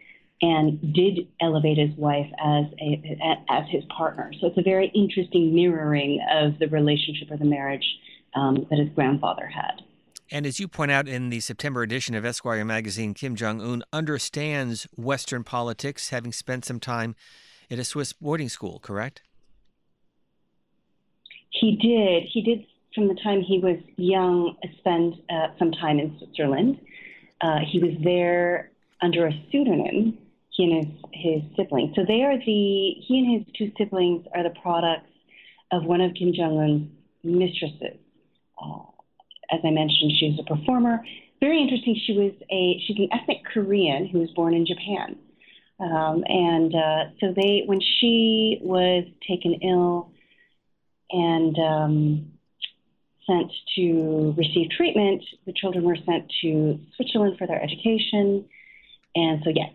and 0.42 0.94
did 0.94 1.28
elevate 1.42 1.78
his 1.78 1.96
wife 1.98 2.30
as 2.40 2.66
a, 2.80 3.44
as 3.50 3.66
his 3.70 3.84
partner. 3.96 4.32
So 4.40 4.48
it's 4.48 4.58
a 4.58 4.62
very 4.62 4.90
interesting 4.96 5.54
mirroring 5.54 6.20
of 6.32 6.60
the 6.60 6.68
relationship 6.68 7.30
or 7.30 7.38
the 7.38 7.46
marriage 7.46 7.86
um, 8.36 8.66
that 8.70 8.80
his 8.80 8.90
grandfather 8.96 9.48
had. 9.48 9.82
And 10.32 10.46
as 10.46 10.60
you 10.60 10.68
point 10.68 10.92
out 10.92 11.08
in 11.08 11.30
the 11.30 11.40
September 11.40 11.82
edition 11.82 12.14
of 12.14 12.24
Esquire 12.24 12.64
magazine, 12.64 13.14
Kim 13.14 13.36
Jong 13.36 13.62
Un 13.62 13.84
understands 13.92 14.88
Western 14.96 15.44
politics, 15.44 16.10
having 16.10 16.32
spent 16.32 16.66
some 16.66 16.80
time 16.80 17.16
at 17.72 17.80
a 17.80 17.84
Swiss 17.84 18.14
boarding 18.14 18.50
school, 18.50 18.80
correct? 18.80 19.22
He 21.50 21.76
did. 21.76 22.30
He 22.32 22.42
did, 22.42 22.66
from 22.94 23.08
the 23.08 23.16
time 23.24 23.42
he 23.42 23.60
was 23.60 23.78
young, 23.98 24.56
spend 24.78 25.16
uh, 25.30 25.48
some 25.58 25.72
time 25.72 26.00
in 26.00 26.16
Switzerland. 26.20 26.80
Uh, 27.42 27.60
he 27.68 27.80
was 27.80 27.94
there 28.04 28.72
under 29.02 29.26
a 29.26 29.32
pseudonym 29.52 30.18
he 30.52 30.66
and 30.66 30.86
his, 30.86 30.96
his 31.14 31.42
siblings. 31.56 31.96
So 31.96 32.04
they 32.06 32.22
are 32.22 32.38
the 32.38 32.44
he 32.44 33.20
and 33.20 33.40
his 33.40 33.56
two 33.58 33.72
siblings 33.78 34.26
are 34.36 34.44
the 34.44 34.54
products 34.62 35.10
of 35.72 35.86
one 35.86 36.02
of 36.02 36.14
Kim 36.14 36.34
Jong 36.34 36.60
Un's 36.60 36.90
mistresses. 37.24 37.98
Uh, 38.62 38.80
as 39.52 39.60
I 39.64 39.72
mentioned, 39.72 40.12
she's 40.20 40.40
a 40.40 40.44
performer. 40.44 41.04
Very 41.40 41.62
interesting. 41.62 42.00
She 42.06 42.14
was 42.14 42.34
a 42.52 42.82
she's 42.86 42.98
an 42.98 43.10
ethnic 43.12 43.46
Korean 43.46 44.08
who 44.08 44.20
was 44.20 44.30
born 44.32 44.54
in 44.54 44.66
Japan. 44.66 45.18
Um, 45.80 46.24
and 46.28 46.76
uh, 46.76 47.04
so 47.22 47.34
they, 47.34 47.64
when 47.66 47.80
she 47.80 48.60
was 48.62 49.06
taken 49.28 49.54
ill 49.64 50.12
and 51.10 51.58
um, 51.58 52.32
sent 53.26 53.52
to 53.76 54.34
receive 54.38 54.70
treatment, 54.72 55.24
the 55.46 55.54
children 55.54 55.86
were 55.86 55.98
sent 56.06 56.32
to 56.42 56.80
Switzerland 56.96 57.38
for 57.38 57.48
their 57.48 57.62
education. 57.62 58.46
And 59.16 59.42
so, 59.44 59.52
yes, 59.56 59.72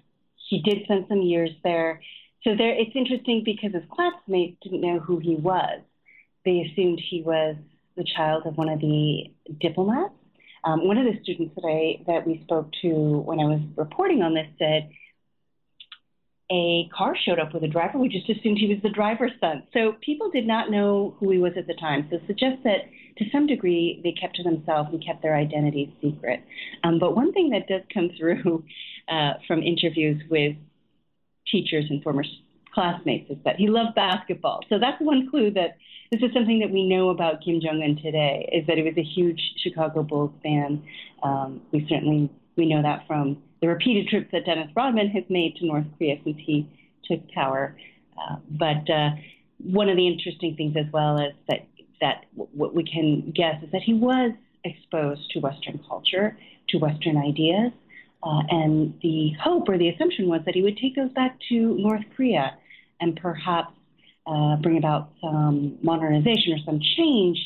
he 0.50 0.60
did 0.60 0.84
spend 0.84 1.06
some 1.08 1.22
years 1.22 1.50
there. 1.62 2.02
So 2.42 2.54
there, 2.54 2.78
it's 2.78 2.94
interesting 2.94 3.42
because 3.42 3.72
his 3.72 3.84
classmates 3.90 4.58
didn't 4.62 4.82
know 4.82 4.98
who 4.98 5.18
he 5.18 5.36
was. 5.36 5.80
They 6.44 6.70
assumed 6.70 7.00
he 7.00 7.22
was 7.22 7.56
the 7.96 8.04
child 8.16 8.44
of 8.46 8.56
one 8.56 8.68
of 8.68 8.80
the 8.80 9.24
diplomats. 9.60 10.14
Um, 10.64 10.86
one 10.86 10.96
of 10.96 11.04
the 11.04 11.20
students 11.22 11.54
that 11.56 11.64
I 11.64 12.02
that 12.06 12.26
we 12.26 12.40
spoke 12.44 12.70
to 12.82 12.88
when 12.88 13.38
I 13.38 13.44
was 13.44 13.60
reporting 13.76 14.22
on 14.22 14.34
this 14.34 14.46
said 14.58 14.90
a 16.50 16.88
car 16.96 17.16
showed 17.16 17.38
up 17.38 17.54
with 17.54 17.64
a 17.64 17.68
driver. 17.68 17.98
We 17.98 18.08
just 18.08 18.28
assumed 18.28 18.58
he 18.58 18.68
was 18.68 18.82
the 18.82 18.90
driver's 18.90 19.32
son. 19.40 19.64
So 19.72 19.94
people 20.00 20.30
did 20.30 20.46
not 20.46 20.70
know 20.70 21.16
who 21.18 21.30
he 21.30 21.38
was 21.38 21.52
at 21.56 21.66
the 21.66 21.74
time. 21.74 22.06
So 22.10 22.16
it 22.16 22.22
suggests 22.26 22.60
that 22.64 22.84
to 23.18 23.24
some 23.30 23.46
degree 23.46 24.00
they 24.02 24.12
kept 24.12 24.36
to 24.36 24.42
themselves 24.42 24.90
and 24.92 25.04
kept 25.04 25.22
their 25.22 25.36
identities 25.36 25.88
secret. 26.02 26.42
Um, 26.82 26.98
but 26.98 27.16
one 27.16 27.32
thing 27.32 27.50
that 27.50 27.66
does 27.66 27.82
come 27.92 28.10
through 28.18 28.64
uh, 29.08 29.34
from 29.46 29.62
interviews 29.62 30.22
with 30.30 30.56
teachers 31.50 31.86
and 31.88 32.02
former 32.02 32.24
classmates 32.74 33.30
is 33.30 33.38
that 33.44 33.56
he 33.56 33.66
loved 33.68 33.94
basketball. 33.94 34.58
So 34.68 34.78
that's 34.84 35.00
one 35.00 35.30
clue 35.30 35.50
that 35.52 35.70
this 36.10 36.20
is 36.26 36.30
something 36.36 36.58
that 36.60 36.70
we 36.70 36.82
know 36.92 37.04
about 37.16 37.34
Kim 37.44 37.60
Jong 37.64 37.82
Un 37.86 37.94
today 38.02 38.36
is 38.52 38.66
that 38.66 38.76
he 38.76 38.84
was 38.90 38.96
a 38.96 39.08
huge 39.16 39.40
Chicago 39.62 40.02
Bulls 40.02 40.34
fan. 40.42 40.82
Um, 41.22 41.60
we 41.72 41.86
certainly 41.88 42.30
we 42.56 42.66
know 42.72 42.82
that 42.82 43.06
from 43.08 43.24
the 43.60 43.68
repeated 43.68 44.04
trips 44.08 44.28
that 44.32 44.44
Dennis 44.44 44.70
Rodman 44.76 45.08
has 45.08 45.24
made 45.28 45.56
to 45.56 45.66
North 45.66 45.86
Korea 45.96 46.16
since 46.24 46.38
he 46.48 46.68
took 47.08 47.20
power. 47.32 47.76
Uh, 48.20 48.36
but 48.50 48.84
uh, 48.90 49.10
one 49.80 49.88
of 49.88 49.96
the 49.96 50.06
interesting 50.06 50.54
things 50.58 50.74
as 50.76 50.88
well 50.92 51.14
is 51.26 51.34
that 51.48 51.60
that 52.00 52.26
what 52.60 52.74
we 52.74 52.84
can 52.84 53.32
guess 53.40 53.56
is 53.64 53.70
that 53.72 53.82
he 53.82 53.94
was 53.94 54.32
exposed 54.64 55.24
to 55.32 55.40
Western 55.40 55.80
culture, 55.88 56.36
to 56.70 56.78
Western 56.78 57.16
ideas, 57.16 57.72
Uh, 58.24 58.42
and 58.60 58.94
the 59.02 59.18
hope 59.46 59.64
or 59.68 59.76
the 59.82 59.88
assumption 59.92 60.24
was 60.34 60.40
that 60.46 60.54
he 60.54 60.62
would 60.66 60.78
take 60.84 60.94
those 60.96 61.12
back 61.12 61.32
to 61.50 61.56
North 61.86 62.06
Korea 62.16 62.56
and 63.00 63.16
perhaps 63.16 63.72
uh, 64.26 64.56
bring 64.56 64.78
about 64.78 65.10
some 65.20 65.78
modernization 65.82 66.52
or 66.52 66.58
some 66.64 66.80
change 66.96 67.38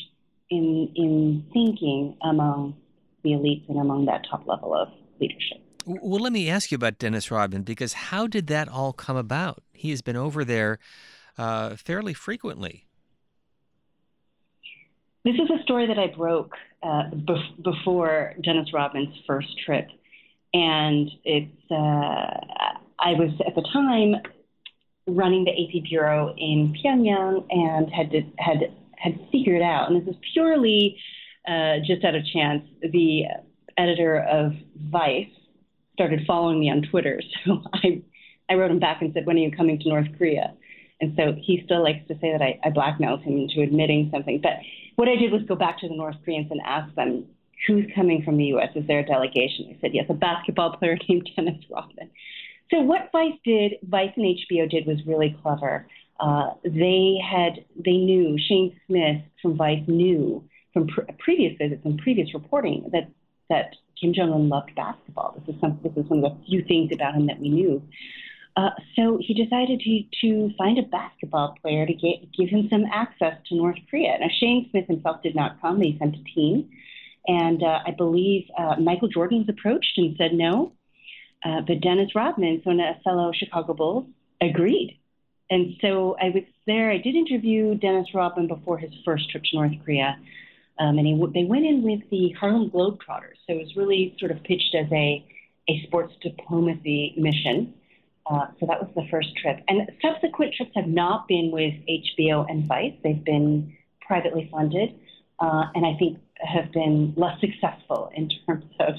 in 0.49 0.91
in 0.95 1.45
thinking 1.53 2.17
among 2.23 2.75
the 3.23 3.31
elites 3.31 3.67
and 3.67 3.79
among 3.79 4.05
that 4.05 4.25
top 4.29 4.47
level 4.47 4.73
of 4.73 4.89
leadership. 5.19 5.57
Well, 5.85 6.21
let 6.21 6.31
me 6.31 6.49
ask 6.49 6.71
you 6.71 6.75
about 6.75 6.99
Dennis 6.99 7.31
Rodman 7.31 7.63
because 7.63 7.93
how 7.93 8.27
did 8.27 8.47
that 8.47 8.69
all 8.69 8.93
come 8.93 9.17
about? 9.17 9.63
He 9.73 9.89
has 9.89 10.01
been 10.01 10.15
over 10.15 10.45
there 10.45 10.79
uh, 11.37 11.75
fairly 11.75 12.13
frequently. 12.13 12.85
This 15.25 15.35
is 15.35 15.49
a 15.49 15.61
story 15.63 15.87
that 15.87 15.99
I 15.99 16.07
broke 16.15 16.53
uh, 16.81 17.09
bef- 17.11 17.63
before 17.63 18.33
Dennis 18.43 18.71
Rodman's 18.73 19.15
first 19.27 19.49
trip, 19.65 19.87
and 20.53 21.09
it's 21.25 21.71
uh, 21.71 21.75
I 22.99 23.13
was 23.13 23.31
at 23.45 23.55
the 23.55 23.67
time 23.73 24.15
running 25.09 25.45
the 25.45 25.51
AP 25.51 25.83
bureau 25.83 26.33
in 26.37 26.73
Pyongyang 26.73 27.45
and 27.49 27.89
had 27.91 28.11
to, 28.11 28.21
had 28.37 28.73
had 28.97 29.19
figured 29.31 29.61
out, 29.61 29.89
and 29.89 30.01
this 30.01 30.13
is 30.13 30.19
purely 30.33 30.97
uh, 31.47 31.77
just 31.85 32.03
out 32.03 32.15
of 32.15 32.25
chance. 32.25 32.63
The 32.81 33.23
editor 33.77 34.19
of 34.19 34.53
Vice 34.75 35.29
started 35.93 36.21
following 36.27 36.59
me 36.59 36.69
on 36.69 36.81
Twitter, 36.83 37.21
so 37.45 37.61
I 37.73 38.01
I 38.49 38.55
wrote 38.55 38.71
him 38.71 38.79
back 38.79 39.01
and 39.01 39.13
said, 39.13 39.25
"When 39.25 39.37
are 39.37 39.39
you 39.39 39.51
coming 39.51 39.79
to 39.79 39.89
North 39.89 40.07
Korea?" 40.17 40.53
And 41.01 41.15
so 41.15 41.33
he 41.41 41.61
still 41.63 41.81
likes 41.81 42.05
to 42.09 42.15
say 42.19 42.33
that 42.33 42.41
I, 42.41 42.59
I 42.63 42.71
blackmailed 42.71 43.21
him 43.21 43.37
into 43.37 43.61
admitting 43.61 44.09
something. 44.11 44.41
But 44.41 44.59
what 44.97 45.07
I 45.07 45.15
did 45.15 45.31
was 45.31 45.43
go 45.43 45.55
back 45.55 45.79
to 45.79 45.87
the 45.87 45.95
North 45.95 46.17
Koreans 46.25 46.51
and 46.51 46.59
ask 46.65 46.93
them, 46.95 47.25
"Who's 47.67 47.85
coming 47.95 48.21
from 48.23 48.37
the 48.37 48.45
U.S.? 48.45 48.69
Is 48.75 48.85
there 48.87 48.99
a 48.99 49.05
delegation?" 49.05 49.67
They 49.69 49.77
said, 49.81 49.93
"Yes, 49.93 50.05
a 50.09 50.13
basketball 50.13 50.77
player 50.77 50.97
named 51.09 51.29
Dennis 51.35 51.63
Rodman." 51.69 52.09
So 52.71 52.81
what 52.81 53.09
Vice 53.11 53.37
did, 53.43 53.73
Vice 53.83 54.11
and 54.15 54.25
HBO 54.25 54.69
did, 54.69 54.85
was 54.85 54.97
really 55.05 55.35
clever. 55.41 55.87
Uh, 56.19 56.51
they 56.63 57.17
had 57.23 57.65
they 57.75 57.97
knew 57.97 58.37
Shane 58.37 58.79
Smith 58.85 59.21
from 59.41 59.55
Vice 59.57 59.83
knew 59.87 60.43
from 60.73 60.87
pr- 60.87 61.11
previous 61.17 61.57
visits 61.57 61.81
and 61.85 61.97
previous 61.97 62.33
reporting 62.33 62.89
that 62.91 63.09
that 63.49 63.75
Kim 63.99 64.13
Jong 64.13 64.31
Un 64.31 64.49
loved 64.49 64.75
basketball. 64.75 65.35
This 65.39 65.55
is 65.55 65.61
some, 65.61 65.79
this 65.83 65.91
is 65.95 66.09
one 66.09 66.23
of 66.23 66.31
the 66.31 66.45
few 66.45 66.63
things 66.63 66.91
about 66.93 67.15
him 67.15 67.27
that 67.27 67.39
we 67.39 67.49
knew. 67.49 67.81
Uh, 68.55 68.69
so 68.95 69.17
he 69.21 69.33
decided 69.33 69.79
to, 69.79 70.03
to 70.21 70.49
find 70.57 70.77
a 70.77 70.83
basketball 70.83 71.55
player 71.61 71.85
to 71.85 71.93
get, 71.93 72.31
give 72.37 72.49
him 72.49 72.67
some 72.69 72.83
access 72.91 73.35
to 73.47 73.55
North 73.55 73.77
Korea. 73.89 74.17
Now 74.19 74.27
Shane 74.39 74.67
Smith 74.71 74.87
himself 74.87 75.21
did 75.23 75.35
not 75.35 75.61
come; 75.61 75.79
They 75.79 75.95
sent 75.99 76.15
a 76.15 76.23
team, 76.35 76.69
and 77.27 77.63
uh, 77.63 77.79
I 77.85 77.91
believe 77.91 78.45
uh, 78.57 78.75
Michael 78.79 79.07
Jordan 79.07 79.39
was 79.39 79.49
approached 79.49 79.97
and 79.97 80.15
said 80.17 80.33
no. 80.33 80.73
Uh, 81.43 81.61
but 81.61 81.81
Dennis 81.81 82.13
Rodman, 82.15 82.61
so 82.63 82.71
a 82.71 82.99
fellow 83.03 83.31
Chicago 83.33 83.73
Bulls, 83.73 84.05
agreed. 84.41 84.97
And 85.49 85.75
so 85.81 86.15
I 86.21 86.29
was 86.29 86.43
there. 86.67 86.91
I 86.91 86.97
did 86.97 87.15
interview 87.15 87.75
Dennis 87.75 88.07
Rodman 88.13 88.47
before 88.47 88.77
his 88.77 88.91
first 89.03 89.29
trip 89.31 89.43
to 89.45 89.55
North 89.55 89.71
Korea. 89.83 90.17
Um, 90.77 90.97
and 90.97 91.07
he, 91.07 91.13
they 91.33 91.45
went 91.45 91.65
in 91.65 91.81
with 91.81 92.01
the 92.09 92.31
Harlem 92.39 92.69
Globetrotters. 92.69 93.37
So 93.47 93.53
it 93.53 93.57
was 93.57 93.75
really 93.75 94.15
sort 94.19 94.31
of 94.31 94.41
pitched 94.43 94.75
as 94.75 94.87
a, 94.91 95.25
a 95.67 95.83
sports 95.87 96.13
diplomacy 96.21 97.15
mission. 97.17 97.73
Uh, 98.29 98.47
so 98.59 98.67
that 98.67 98.79
was 98.79 98.89
the 98.95 99.07
first 99.09 99.35
trip. 99.37 99.59
And 99.67 99.89
subsequent 100.01 100.53
trips 100.53 100.71
have 100.75 100.87
not 100.87 101.27
been 101.27 101.49
with 101.51 101.73
HBO 101.89 102.45
and 102.49 102.67
Vice. 102.67 102.93
They've 103.03 103.23
been 103.23 103.75
privately 104.01 104.47
funded, 104.51 104.95
uh, 105.39 105.65
and 105.73 105.85
I 105.85 105.95
think 105.97 106.19
have 106.35 106.71
been 106.71 107.13
less 107.17 107.39
successful 107.41 108.11
in 108.15 108.29
terms 108.45 108.65
of 108.79 108.95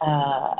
uh, 0.00 0.54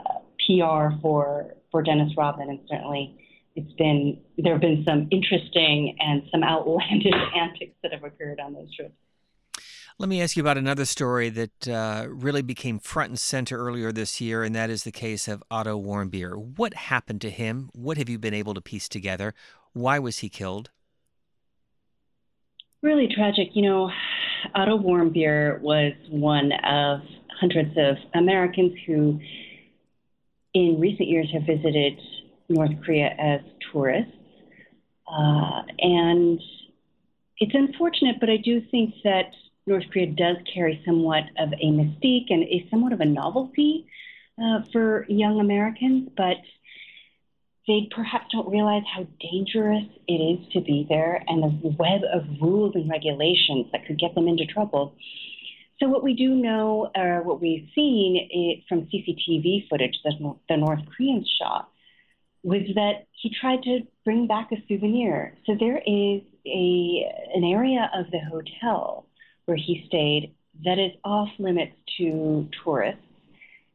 PR 0.48 0.98
for 1.02 1.54
for 1.70 1.82
Dennis 1.82 2.12
Rodman, 2.16 2.48
and 2.48 2.60
certainly 2.68 3.18
it's 3.54 3.72
been 3.74 4.18
there 4.38 4.54
have 4.54 4.62
been 4.62 4.84
some 4.88 5.08
interesting 5.10 5.96
and 6.00 6.22
some 6.32 6.42
outlandish 6.42 7.12
antics 7.36 7.74
that 7.82 7.92
have 7.92 8.04
occurred 8.04 8.40
on 8.40 8.54
those 8.54 8.74
trips. 8.74 8.94
Let 10.00 10.08
me 10.08 10.22
ask 10.22 10.36
you 10.36 10.42
about 10.44 10.56
another 10.56 10.84
story 10.84 11.28
that 11.30 11.68
uh, 11.68 12.06
really 12.08 12.40
became 12.40 12.78
front 12.78 13.10
and 13.10 13.18
center 13.18 13.58
earlier 13.58 13.90
this 13.90 14.20
year, 14.20 14.44
and 14.44 14.54
that 14.54 14.70
is 14.70 14.84
the 14.84 14.92
case 14.92 15.26
of 15.26 15.42
Otto 15.50 15.76
Warmbier. 15.76 16.36
What 16.36 16.72
happened 16.74 17.20
to 17.22 17.30
him? 17.30 17.68
What 17.74 17.98
have 17.98 18.08
you 18.08 18.16
been 18.16 18.32
able 18.32 18.54
to 18.54 18.60
piece 18.60 18.88
together? 18.88 19.34
Why 19.72 19.98
was 19.98 20.18
he 20.18 20.28
killed? 20.28 20.70
Really 22.80 23.08
tragic. 23.12 23.48
You 23.54 23.62
know, 23.62 23.90
Otto 24.54 24.78
Warmbier 24.78 25.60
was 25.60 25.94
one 26.10 26.52
of 26.64 27.00
hundreds 27.40 27.76
of 27.76 27.96
Americans 28.14 28.74
who, 28.86 29.18
in 30.66 30.80
recent 30.80 31.08
years, 31.08 31.28
have 31.32 31.42
visited 31.42 32.00
North 32.48 32.70
Korea 32.84 33.14
as 33.18 33.40
tourists. 33.72 34.12
Uh, 35.06 35.62
and 35.78 36.40
it's 37.38 37.54
unfortunate, 37.54 38.16
but 38.20 38.28
I 38.28 38.36
do 38.36 38.60
think 38.70 38.94
that 39.04 39.32
North 39.66 39.84
Korea 39.92 40.06
does 40.06 40.36
carry 40.52 40.82
somewhat 40.84 41.24
of 41.38 41.52
a 41.52 41.66
mystique 41.66 42.26
and 42.30 42.42
is 42.42 42.68
somewhat 42.70 42.92
of 42.92 43.00
a 43.00 43.04
novelty 43.04 43.86
uh, 44.42 44.62
for 44.72 45.06
young 45.08 45.40
Americans, 45.40 46.08
but 46.16 46.38
they 47.66 47.88
perhaps 47.94 48.26
don't 48.32 48.48
realize 48.48 48.82
how 48.92 49.06
dangerous 49.20 49.84
it 50.06 50.12
is 50.14 50.52
to 50.54 50.60
be 50.60 50.86
there 50.88 51.22
and 51.28 51.42
the 51.42 51.68
web 51.78 52.00
of 52.12 52.24
rules 52.40 52.74
and 52.74 52.88
regulations 52.88 53.66
that 53.72 53.86
could 53.86 53.98
get 53.98 54.14
them 54.14 54.26
into 54.26 54.46
trouble. 54.46 54.94
So, 55.80 55.88
what 55.88 56.02
we 56.02 56.14
do 56.14 56.34
know, 56.34 56.90
or 56.96 57.22
what 57.22 57.40
we've 57.40 57.68
seen 57.74 58.28
it, 58.30 58.64
from 58.68 58.86
CCTV 58.86 59.68
footage 59.68 59.98
that 60.04 60.14
the 60.48 60.56
North 60.56 60.80
Koreans 60.96 61.30
shot, 61.40 61.70
was 62.42 62.62
that 62.74 63.06
he 63.12 63.30
tried 63.40 63.62
to 63.62 63.80
bring 64.04 64.26
back 64.26 64.50
a 64.52 64.56
souvenir. 64.68 65.34
So, 65.46 65.54
there 65.58 65.78
is 65.78 66.22
a 66.46 67.12
an 67.34 67.44
area 67.44 67.90
of 67.94 68.10
the 68.10 68.20
hotel 68.20 69.06
where 69.44 69.56
he 69.56 69.84
stayed 69.86 70.34
that 70.64 70.78
is 70.78 70.92
off 71.04 71.28
limits 71.38 71.74
to 71.98 72.48
tourists. 72.64 73.02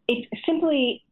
It's 0.08 0.28
simply 0.46 1.04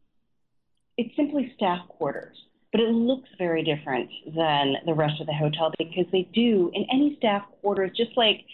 it's 0.98 1.14
simply 1.16 1.52
staff 1.56 1.88
quarters, 1.88 2.36
but 2.70 2.80
it 2.80 2.90
looks 2.90 3.28
very 3.38 3.64
different 3.64 4.10
than 4.26 4.74
the 4.84 4.94
rest 4.94 5.20
of 5.20 5.26
the 5.26 5.32
hotel 5.32 5.72
because 5.78 6.04
they 6.12 6.28
do 6.34 6.70
in 6.74 6.84
any 6.92 7.16
staff 7.16 7.44
quarters, 7.60 7.90
just 7.96 8.16
like 8.16 8.44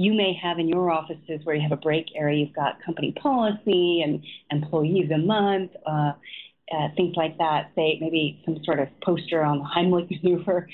you 0.00 0.14
may 0.14 0.38
have 0.42 0.58
in 0.58 0.68
your 0.68 0.90
offices 0.90 1.40
where 1.44 1.54
you 1.54 1.62
have 1.62 1.72
a 1.72 1.80
break 1.80 2.06
area, 2.14 2.44
you've 2.44 2.54
got 2.54 2.82
company 2.84 3.12
policy 3.12 4.02
and 4.04 4.24
employees 4.50 5.10
a 5.10 5.18
month, 5.18 5.72
uh, 5.86 6.12
uh, 6.72 6.88
things 6.96 7.14
like 7.16 7.38
that. 7.38 7.70
Say 7.74 7.98
maybe 8.00 8.40
some 8.44 8.58
sort 8.64 8.78
of 8.78 8.88
poster 9.02 9.42
on 9.42 9.58
the 9.58 9.64
Heimlich 9.64 10.10
maneuver. 10.22 10.68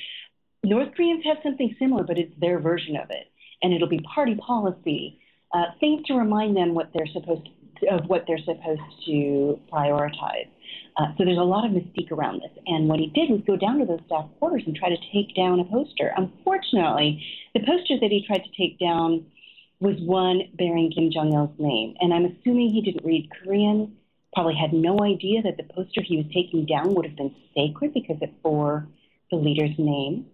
North 0.65 0.95
Koreans 0.97 1.25
have 1.25 1.39
something 1.43 1.75
similar, 1.79 2.05
but 2.05 2.19
it's 2.19 2.33
their 2.41 2.59
version 2.59 2.97
of 2.97 3.11
it 3.11 3.31
and 3.65 3.73
it'll 3.73 3.89
be 3.89 4.01
party 4.15 4.37
policy, 4.37 5.19
uh, 5.53 5.65
things 5.81 6.07
to 6.07 6.15
remind 6.15 6.55
them 6.57 6.75
what 6.75 6.91
they're 6.93 7.09
supposed 7.13 7.49
to, 7.81 7.87
of 7.89 8.07
what 8.09 8.25
they're 8.29 8.39
supposed 8.39 8.83
to 9.07 9.59
prioritize. 9.73 10.49
Uh, 10.97 11.07
so 11.17 11.25
there's 11.25 11.39
a 11.39 11.43
lot 11.43 11.65
of 11.65 11.73
mystique 11.73 12.11
around 12.13 12.41
this. 12.41 12.53
And 12.67 12.89
what 12.89 13.01
he 13.01 13.09
did 13.09 13.31
was 13.31 13.41
go 13.47 13.57
down 13.57 13.79
to 13.79 13.87
those 13.87 14.01
staff 14.07 14.27
quarters 14.39 14.63
and 14.67 14.77
try 14.77 14.89
to 14.89 14.97
take 15.13 15.35
down 15.35 15.61
a 15.61 15.65
poster. 15.65 16.13
Unfortunately, 16.17 17.25
the 17.55 17.61
poster 17.61 17.99
that 18.01 18.11
he 18.11 18.25
tried 18.27 18.45
to 18.45 18.51
take 18.57 18.79
down 18.79 19.27
was 19.81 19.97
one 20.01 20.43
bearing 20.55 20.93
Kim 20.95 21.11
Jong 21.11 21.33
Il's 21.33 21.59
name. 21.59 21.95
And 22.01 22.15
I'm 22.15 22.25
assuming 22.25 22.71
he 22.71 22.81
didn't 22.81 23.05
read 23.05 23.29
Korean, 23.43 23.97
probably 24.33 24.55
had 24.55 24.73
no 24.73 25.01
idea 25.03 25.43
that 25.43 25.57
the 25.57 25.65
poster 25.65 26.03
he 26.03 26.17
was 26.17 26.27
taking 26.33 26.65
down 26.65 26.95
would 26.95 27.07
have 27.07 27.17
been 27.17 27.35
sacred 27.55 27.93
because 27.93 28.17
it 28.21 28.43
bore 28.43 28.87
the 29.31 29.37
leader's 29.37 29.77
name 29.79 30.27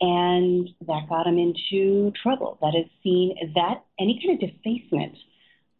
and 0.00 0.68
that 0.86 1.08
got 1.08 1.26
him 1.26 1.38
into 1.38 2.12
trouble. 2.22 2.58
That 2.60 2.74
is 2.78 2.86
seen 3.02 3.34
that 3.54 3.84
any 3.98 4.20
kind 4.22 4.42
of 4.42 4.50
defacement 4.50 5.16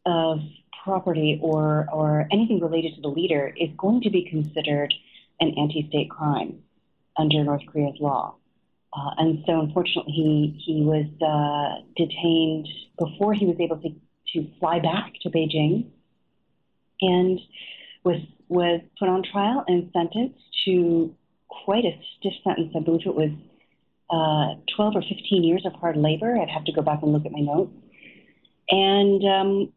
of 0.07 0.39
property 0.87 1.39
or 1.43 1.89
or 1.93 2.29
anything 2.31 2.61
related 2.61 2.95
to 2.95 3.01
the 3.01 3.09
leader 3.09 3.53
is 3.65 3.71
going 3.77 4.01
to 4.03 4.11
be 4.11 4.23
considered 4.31 4.95
an 5.41 5.53
anti-state 5.59 6.09
crime 6.09 6.63
under 7.19 7.43
North 7.45 7.63
Korea's 7.71 7.97
law. 8.01 8.37
Uh, 8.97 9.11
and 9.19 9.45
so, 9.47 9.61
unfortunately, 9.61 10.13
he 10.21 10.63
he 10.65 10.77
was 10.83 11.07
uh, 11.21 11.83
detained 11.97 12.69
before 12.99 13.35
he 13.35 13.45
was 13.45 13.57
able 13.61 13.79
to 13.79 13.91
to 14.33 14.49
fly 14.61 14.79
back 14.79 15.13
to 15.23 15.29
Beijing, 15.29 15.91
and 17.03 17.39
was 18.05 18.21
was 18.49 18.81
put 18.99 19.09
on 19.09 19.23
trial 19.33 19.65
and 19.67 19.91
sentenced 19.93 20.41
to 20.65 21.15
quite 21.49 21.85
a 21.85 21.93
stiff 22.17 22.33
sentence. 22.45 22.73
I 22.77 22.81
believe 22.81 23.07
it 23.07 23.15
was 23.15 23.33
uh, 24.09 24.61
12 24.77 24.97
or 24.97 25.03
15 25.03 25.45
years 25.45 25.65
of 25.67 25.73
hard 25.75 25.97
labor. 25.97 26.39
I'd 26.41 26.49
have 26.49 26.65
to 26.65 26.73
go 26.73 26.83
back 26.83 27.03
and 27.03 27.13
look 27.13 27.27
at 27.27 27.33
my 27.33 27.41
notes. 27.41 27.73
And 28.69 29.23
um, 29.25 29.73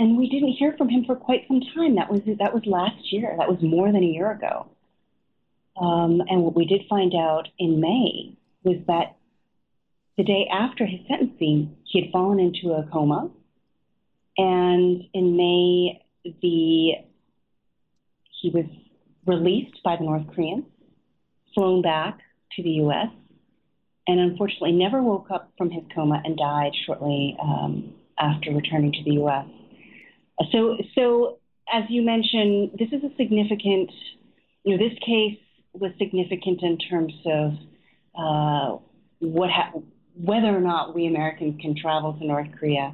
and 0.00 0.16
we 0.16 0.30
didn't 0.30 0.54
hear 0.54 0.74
from 0.78 0.88
him 0.88 1.04
for 1.04 1.14
quite 1.14 1.46
some 1.46 1.60
time. 1.74 1.96
That 1.96 2.10
was 2.10 2.22
that 2.24 2.54
was 2.54 2.62
last 2.64 3.12
year. 3.12 3.34
That 3.38 3.50
was 3.50 3.58
more 3.60 3.92
than 3.92 4.02
a 4.02 4.06
year 4.06 4.32
ago. 4.32 4.66
Um, 5.76 6.22
and 6.26 6.42
what 6.42 6.56
we 6.56 6.64
did 6.64 6.88
find 6.88 7.14
out 7.14 7.48
in 7.58 7.80
May 7.80 8.34
was 8.64 8.78
that 8.86 9.16
the 10.16 10.24
day 10.24 10.48
after 10.50 10.86
his 10.86 11.00
sentencing, 11.06 11.76
he 11.84 12.00
had 12.00 12.10
fallen 12.12 12.40
into 12.40 12.72
a 12.72 12.88
coma. 12.90 13.30
And 14.38 15.02
in 15.12 15.36
May, 15.36 16.00
the 16.24 16.92
he 18.40 18.48
was 18.54 18.64
released 19.26 19.82
by 19.84 19.96
the 19.96 20.04
North 20.04 20.26
Koreans, 20.34 20.64
flown 21.54 21.82
back 21.82 22.20
to 22.56 22.62
the 22.62 22.70
U.S., 22.84 23.08
and 24.08 24.18
unfortunately 24.18 24.72
never 24.72 25.02
woke 25.02 25.30
up 25.30 25.52
from 25.58 25.68
his 25.68 25.84
coma 25.94 26.22
and 26.24 26.38
died 26.38 26.72
shortly 26.86 27.36
um, 27.42 27.92
after 28.18 28.50
returning 28.50 28.92
to 28.92 29.04
the 29.04 29.12
U.S. 29.12 29.44
So, 30.52 30.76
so 30.94 31.38
as 31.72 31.84
you 31.88 32.02
mentioned, 32.02 32.72
this 32.78 32.88
is 32.92 33.04
a 33.04 33.14
significant. 33.16 33.90
You 34.64 34.76
know, 34.76 34.88
this 34.88 34.98
case 35.00 35.38
was 35.72 35.92
significant 35.98 36.62
in 36.62 36.78
terms 36.78 37.12
of 37.26 37.52
uh, 38.18 38.78
what 39.20 39.50
ha- 39.50 39.72
whether 40.14 40.48
or 40.48 40.60
not 40.60 40.94
we 40.94 41.06
Americans 41.06 41.60
can 41.60 41.74
travel 41.76 42.14
to 42.14 42.26
North 42.26 42.48
Korea, 42.58 42.92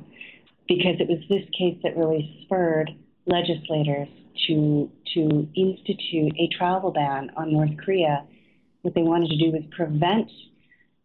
because 0.69 0.97
it 1.01 1.09
was 1.09 1.19
this 1.29 1.45
case 1.59 1.79
that 1.83 1.97
really 1.97 2.43
spurred 2.45 2.91
legislators 3.27 4.09
to 4.47 4.91
to 5.15 5.49
institute 5.57 6.33
a 6.39 6.49
travel 6.57 6.91
ban 6.91 7.31
on 7.37 7.53
North 7.53 7.77
Korea. 7.83 8.25
What 8.83 8.95
they 8.95 9.03
wanted 9.03 9.31
to 9.31 9.39
do 9.39 9.51
was 9.51 9.63
prevent 9.75 10.31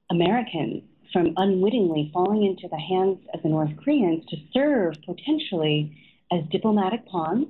Americans 0.10 0.84
from 1.14 1.34
unwittingly 1.38 2.10
falling 2.14 2.44
into 2.46 2.68
the 2.70 2.78
hands 2.78 3.20
of 3.34 3.42
the 3.42 3.50
North 3.50 3.72
Koreans 3.84 4.24
to 4.30 4.38
serve 4.54 4.96
potentially 5.06 5.98
as 6.32 6.44
diplomatic 6.52 7.06
pawns. 7.08 7.48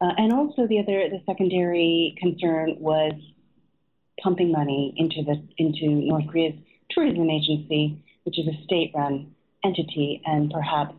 Uh, 0.00 0.12
and 0.18 0.32
also 0.32 0.66
the 0.66 0.78
other, 0.78 1.08
the 1.08 1.22
secondary 1.26 2.16
concern 2.18 2.76
was 2.78 3.12
pumping 4.22 4.52
money 4.52 4.94
into 4.96 5.22
the 5.22 5.42
into 5.58 6.06
North 6.06 6.26
Korea's 6.28 6.54
tourism 6.90 7.30
agency, 7.30 8.02
which 8.24 8.38
is 8.38 8.46
a 8.46 8.64
state-run 8.64 9.34
entity, 9.64 10.20
and 10.24 10.50
perhaps 10.50 10.94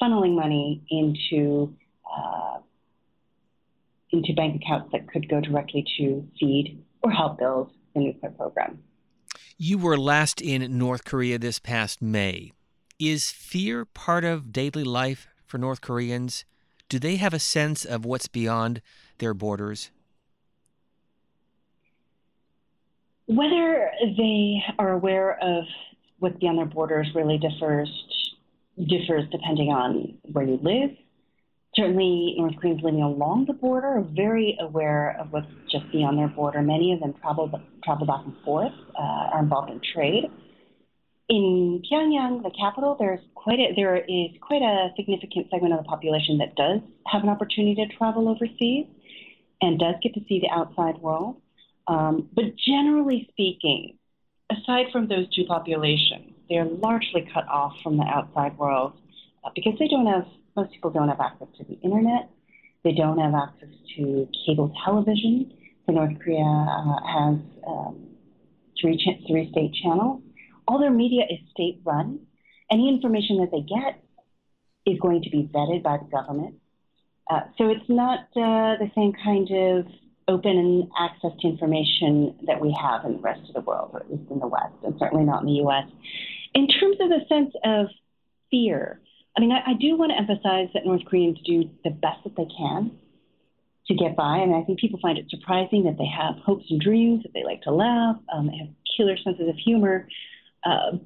funneling 0.00 0.34
money 0.34 0.82
into 0.90 1.74
uh, 2.04 2.58
into 4.10 4.32
bank 4.34 4.62
accounts 4.62 4.90
that 4.92 5.08
could 5.08 5.28
go 5.28 5.40
directly 5.40 5.84
to 5.98 6.26
feed 6.38 6.82
or 7.02 7.10
help 7.10 7.38
build 7.38 7.72
the 7.94 8.00
nuclear 8.00 8.32
program. 8.32 8.78
You 9.56 9.78
were 9.78 9.96
last 9.96 10.40
in 10.40 10.78
North 10.78 11.04
Korea 11.04 11.38
this 11.38 11.58
past 11.58 12.02
May. 12.02 12.52
Is 12.98 13.30
fear 13.30 13.84
part 13.84 14.24
of 14.24 14.52
daily 14.52 14.84
life 14.84 15.28
for 15.46 15.58
North 15.58 15.80
Koreans? 15.80 16.44
Do 16.88 16.98
they 16.98 17.16
have 17.16 17.34
a 17.34 17.38
sense 17.38 17.84
of 17.84 18.04
what's 18.04 18.28
beyond 18.28 18.80
their 19.18 19.34
borders? 19.34 19.90
Whether 23.26 23.90
they 24.00 24.62
are 24.78 24.92
aware 24.92 25.38
of 25.42 25.64
what's 26.18 26.38
beyond 26.38 26.58
their 26.58 26.66
borders 26.66 27.08
really 27.14 27.38
differs 27.38 27.88
differs 28.76 29.24
depending 29.32 29.70
on 29.70 30.18
where 30.32 30.44
you 30.44 30.58
live. 30.62 30.90
Certainly, 31.74 32.36
North 32.38 32.56
Koreans 32.60 32.80
living 32.82 33.02
along 33.02 33.46
the 33.46 33.52
border 33.52 33.86
are 33.86 34.04
very 34.14 34.56
aware 34.60 35.16
of 35.20 35.32
what's 35.32 35.46
just 35.70 35.90
beyond 35.92 36.18
their 36.18 36.28
border. 36.28 36.62
Many 36.62 36.92
of 36.92 37.00
them 37.00 37.14
travel 37.20 37.50
travel 37.84 38.06
back 38.06 38.24
and 38.24 38.34
forth, 38.44 38.72
uh, 38.98 39.02
are 39.32 39.42
involved 39.42 39.70
in 39.70 39.80
trade. 39.92 40.30
In 41.28 41.82
Pyongyang, 41.90 42.44
the 42.44 42.52
capital, 42.56 42.96
there's 42.98 43.20
quite 43.34 43.58
a, 43.58 43.72
there 43.74 43.96
is 43.96 44.30
quite 44.40 44.62
a 44.62 44.90
significant 44.96 45.50
segment 45.50 45.74
of 45.74 45.80
the 45.80 45.88
population 45.88 46.38
that 46.38 46.54
does 46.54 46.80
have 47.06 47.24
an 47.24 47.28
opportunity 47.28 47.74
to 47.74 47.96
travel 47.96 48.28
overseas 48.28 48.86
and 49.60 49.78
does 49.78 49.96
get 50.02 50.14
to 50.14 50.20
see 50.28 50.38
the 50.40 50.48
outside 50.50 50.98
world. 50.98 51.40
Um, 51.88 52.28
but 52.32 52.44
generally 52.56 53.26
speaking, 53.32 53.98
aside 54.50 54.86
from 54.92 55.08
those 55.08 55.28
two 55.34 55.44
populations, 55.48 56.32
they're 56.48 56.64
largely 56.64 57.28
cut 57.34 57.48
off 57.48 57.72
from 57.82 57.96
the 57.96 58.04
outside 58.04 58.56
world 58.56 58.92
uh, 59.44 59.50
because 59.54 59.72
they 59.80 59.88
don't 59.88 60.06
have, 60.06 60.26
most 60.54 60.72
people 60.72 60.90
don't 60.90 61.08
have 61.08 61.20
access 61.20 61.48
to 61.58 61.64
the 61.64 61.74
internet. 61.80 62.30
They 62.84 62.92
don't 62.92 63.18
have 63.18 63.34
access 63.34 63.74
to 63.96 64.28
cable 64.46 64.72
television. 64.84 65.52
So 65.86 65.92
North 65.92 66.16
Korea 66.22 66.44
uh, 66.44 67.00
has 67.04 67.38
um, 67.66 68.06
three, 68.80 68.96
ch- 68.96 69.26
three 69.26 69.50
state 69.50 69.74
channels. 69.82 70.22
All 70.68 70.78
their 70.78 70.90
media 70.90 71.22
is 71.28 71.38
state 71.50 71.80
run. 71.84 72.20
Any 72.70 72.88
information 72.88 73.38
that 73.38 73.50
they 73.50 73.60
get 73.60 74.02
is 74.86 74.98
going 75.00 75.22
to 75.22 75.30
be 75.30 75.48
vetted 75.52 75.82
by 75.82 75.98
the 75.98 76.08
government. 76.10 76.56
Uh, 77.30 77.40
so 77.58 77.70
it's 77.70 77.88
not 77.88 78.20
uh, 78.36 78.78
the 78.78 78.90
same 78.94 79.12
kind 79.22 79.48
of 79.50 79.86
open 80.28 80.88
access 80.98 81.30
to 81.40 81.48
information 81.48 82.34
that 82.46 82.60
we 82.60 82.76
have 82.80 83.04
in 83.04 83.14
the 83.14 83.18
rest 83.18 83.40
of 83.48 83.54
the 83.54 83.60
world, 83.60 83.90
or 83.92 84.00
at 84.00 84.10
least 84.10 84.30
in 84.30 84.38
the 84.38 84.46
West, 84.46 84.74
and 84.84 84.94
certainly 84.98 85.24
not 85.24 85.42
in 85.42 85.46
the 85.46 85.54
U.S. 85.54 85.84
In 86.54 86.66
terms 86.68 86.96
of 87.00 87.08
the 87.08 87.20
sense 87.28 87.52
of 87.64 87.86
fear, 88.50 89.00
I 89.36 89.40
mean, 89.40 89.52
I, 89.52 89.70
I 89.70 89.74
do 89.74 89.96
want 89.96 90.12
to 90.12 90.18
emphasize 90.18 90.68
that 90.74 90.86
North 90.86 91.04
Koreans 91.04 91.38
do 91.44 91.70
the 91.84 91.90
best 91.90 92.24
that 92.24 92.36
they 92.36 92.46
can 92.56 92.92
to 93.88 93.94
get 93.94 94.16
by. 94.16 94.38
Mean, 94.38 94.54
I 94.54 94.64
think 94.64 94.80
people 94.80 94.98
find 95.00 95.18
it 95.18 95.26
surprising 95.30 95.84
that 95.84 95.98
they 95.98 96.06
have 96.06 96.36
hopes 96.44 96.64
and 96.70 96.80
dreams, 96.80 97.22
that 97.22 97.32
they 97.34 97.44
like 97.44 97.62
to 97.62 97.70
laugh, 97.70 98.16
um, 98.32 98.48
they 98.48 98.56
have 98.58 98.68
killer 98.96 99.16
senses 99.22 99.48
of 99.48 99.56
humor. 99.56 100.08
Uh, 100.66 100.98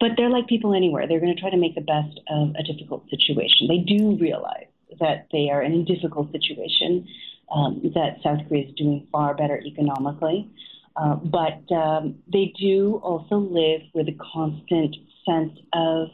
but 0.00 0.10
they're 0.16 0.30
like 0.30 0.48
people 0.48 0.74
anywhere. 0.74 1.06
They're 1.06 1.20
going 1.20 1.34
to 1.34 1.40
try 1.40 1.50
to 1.50 1.56
make 1.56 1.74
the 1.74 1.80
best 1.80 2.20
of 2.28 2.54
a 2.58 2.62
difficult 2.62 3.08
situation. 3.08 3.68
They 3.68 3.78
do 3.78 4.18
realize 4.20 4.66
that 5.00 5.28
they 5.32 5.48
are 5.50 5.62
in 5.62 5.72
a 5.72 5.84
difficult 5.84 6.30
situation 6.32 7.06
um, 7.54 7.80
that 7.94 8.16
South 8.22 8.40
Korea 8.48 8.66
is 8.66 8.74
doing 8.74 9.06
far 9.12 9.34
better 9.34 9.60
economically. 9.64 10.50
Uh, 10.96 11.14
but 11.14 11.72
um, 11.74 12.16
they 12.30 12.52
do 12.58 13.00
also 13.02 13.36
live 13.36 13.82
with 13.94 14.08
a 14.08 14.16
constant 14.32 14.94
sense 15.24 15.58
of 15.72 16.08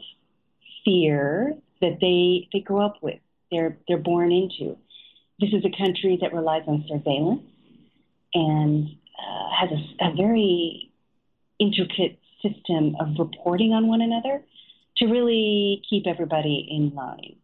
fear 0.85 1.53
that 1.81 1.97
they 1.99 2.47
they 2.53 2.59
grow 2.61 2.85
up 2.85 2.97
with. 3.01 3.19
They're 3.51 3.77
they're 3.87 3.97
born 3.97 4.31
into. 4.31 4.77
This 5.39 5.49
is 5.51 5.63
a 5.65 5.77
country 5.77 6.17
that 6.21 6.33
relies 6.33 6.63
on 6.67 6.85
surveillance 6.87 7.43
and 8.33 8.87
uh, 9.17 9.49
has 9.59 9.69
a, 9.71 10.09
a 10.09 10.15
very 10.15 10.91
intricate 11.59 12.19
system 12.41 12.95
of 12.99 13.07
reporting 13.17 13.73
on 13.73 13.87
one 13.87 14.01
another 14.01 14.43
to 14.97 15.05
really 15.05 15.81
keep 15.89 16.07
everybody 16.07 16.67
in 16.69 16.93
line. 16.95 17.35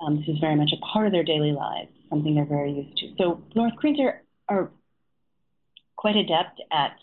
Um, 0.00 0.16
this 0.16 0.28
is 0.28 0.38
very 0.40 0.56
much 0.56 0.70
a 0.72 0.80
part 0.92 1.06
of 1.06 1.12
their 1.12 1.24
daily 1.24 1.52
lives 1.52 1.90
something 2.14 2.34
they're 2.34 2.44
very 2.44 2.72
used 2.72 2.96
to. 2.98 3.14
So 3.18 3.42
North 3.54 3.74
Koreans 3.76 3.98
are, 4.00 4.22
are 4.48 4.70
quite 5.96 6.16
adept 6.16 6.60
at 6.72 6.96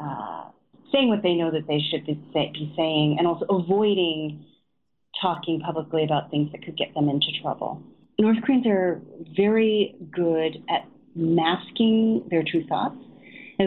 uh, 0.00 0.44
saying 0.92 1.08
what 1.08 1.22
they 1.22 1.34
know 1.34 1.50
that 1.50 1.66
they 1.66 1.80
should 1.90 2.06
be, 2.06 2.14
say, 2.32 2.50
be 2.52 2.72
saying 2.76 3.16
and 3.18 3.26
also 3.26 3.44
avoiding 3.46 4.44
talking 5.20 5.60
publicly 5.60 6.04
about 6.04 6.30
things 6.30 6.50
that 6.52 6.62
could 6.64 6.76
get 6.76 6.94
them 6.94 7.08
into 7.08 7.26
trouble. 7.42 7.82
North 8.18 8.38
Koreans 8.44 8.66
are 8.66 9.02
very 9.36 9.96
good 10.10 10.62
at 10.68 10.86
masking 11.14 12.26
their 12.30 12.42
true 12.42 12.64
thoughts. 12.66 12.96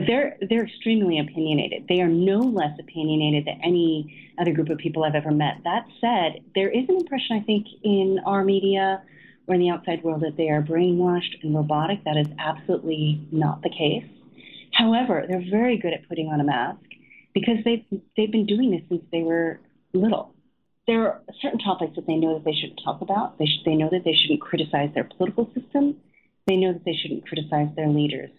They're 0.02 0.38
they're 0.50 0.66
extremely 0.66 1.20
opinionated. 1.20 1.86
They 1.88 2.02
are 2.02 2.08
no 2.08 2.40
less 2.40 2.78
opinionated 2.80 3.46
than 3.46 3.62
any 3.64 4.34
other 4.40 4.52
group 4.52 4.70
of 4.70 4.80
people 4.80 5.04
I've 5.04 5.14
ever 5.14 5.32
met. 5.32 5.58
That 5.64 5.86
said, 6.02 6.42
there 6.56 6.70
is 6.70 6.90
an 6.90 6.96
impression 6.96 7.38
I 7.38 7.42
think 7.42 7.68
in 7.84 8.20
our 8.26 8.44
media 8.44 9.04
or 9.48 9.56
in 9.56 9.62
the 9.62 9.70
outside 9.70 10.04
world 10.04 10.22
that 10.22 10.36
they 10.36 10.50
are 10.50 10.64
brainwashed 10.64 11.44
and 11.44 11.54
robotic. 11.54 12.04
That 12.06 12.18
is 12.18 12.28
absolutely 12.40 13.28
not 13.32 13.62
the 13.62 13.70
case. 13.70 14.06
However, 14.74 15.26
they're 15.28 15.46
very 15.52 15.78
good 15.78 15.94
at 15.94 16.08
putting 16.10 16.30
on 16.30 16.40
a 16.40 16.44
mask 16.44 16.80
because 17.36 17.58
they've 17.64 17.86
they've 18.18 18.32
been 18.32 18.48
doing 18.48 18.72
this 18.72 18.82
since 18.90 19.04
they 19.12 19.22
were 19.22 19.60
little. 19.94 20.34
There 20.88 21.04
are 21.04 21.22
certain 21.42 21.60
topics 21.60 21.96
that 21.96 22.08
they 22.08 22.16
know 22.16 22.34
that 22.34 22.44
they 22.44 22.54
shouldn't 22.54 22.82
talk 22.84 23.02
about. 23.02 23.38
They 23.38 23.46
should, 23.46 23.64
they 23.64 23.76
know 23.76 23.90
that 23.92 24.04
they 24.04 24.14
shouldn't 24.14 24.42
criticize 24.42 24.90
their 24.94 25.06
political 25.06 25.50
system. 25.54 25.98
They 26.48 26.58
know 26.58 26.74
that 26.74 26.84
they 26.84 26.96
shouldn't 27.00 27.26
criticize 27.26 27.70
their 27.76 27.88
leaders. 27.88 28.32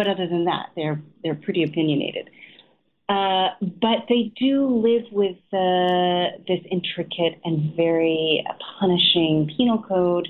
But 0.00 0.08
other 0.08 0.26
than 0.26 0.46
that, 0.46 0.70
they're 0.76 1.02
they're 1.22 1.34
pretty 1.34 1.62
opinionated. 1.62 2.30
Uh, 3.06 3.48
but 3.60 4.06
they 4.08 4.32
do 4.34 4.64
live 4.66 5.04
with 5.12 5.36
uh, 5.52 6.40
this 6.48 6.60
intricate 6.70 7.38
and 7.44 7.76
very 7.76 8.42
punishing 8.78 9.50
penal 9.54 9.82
code 9.82 10.26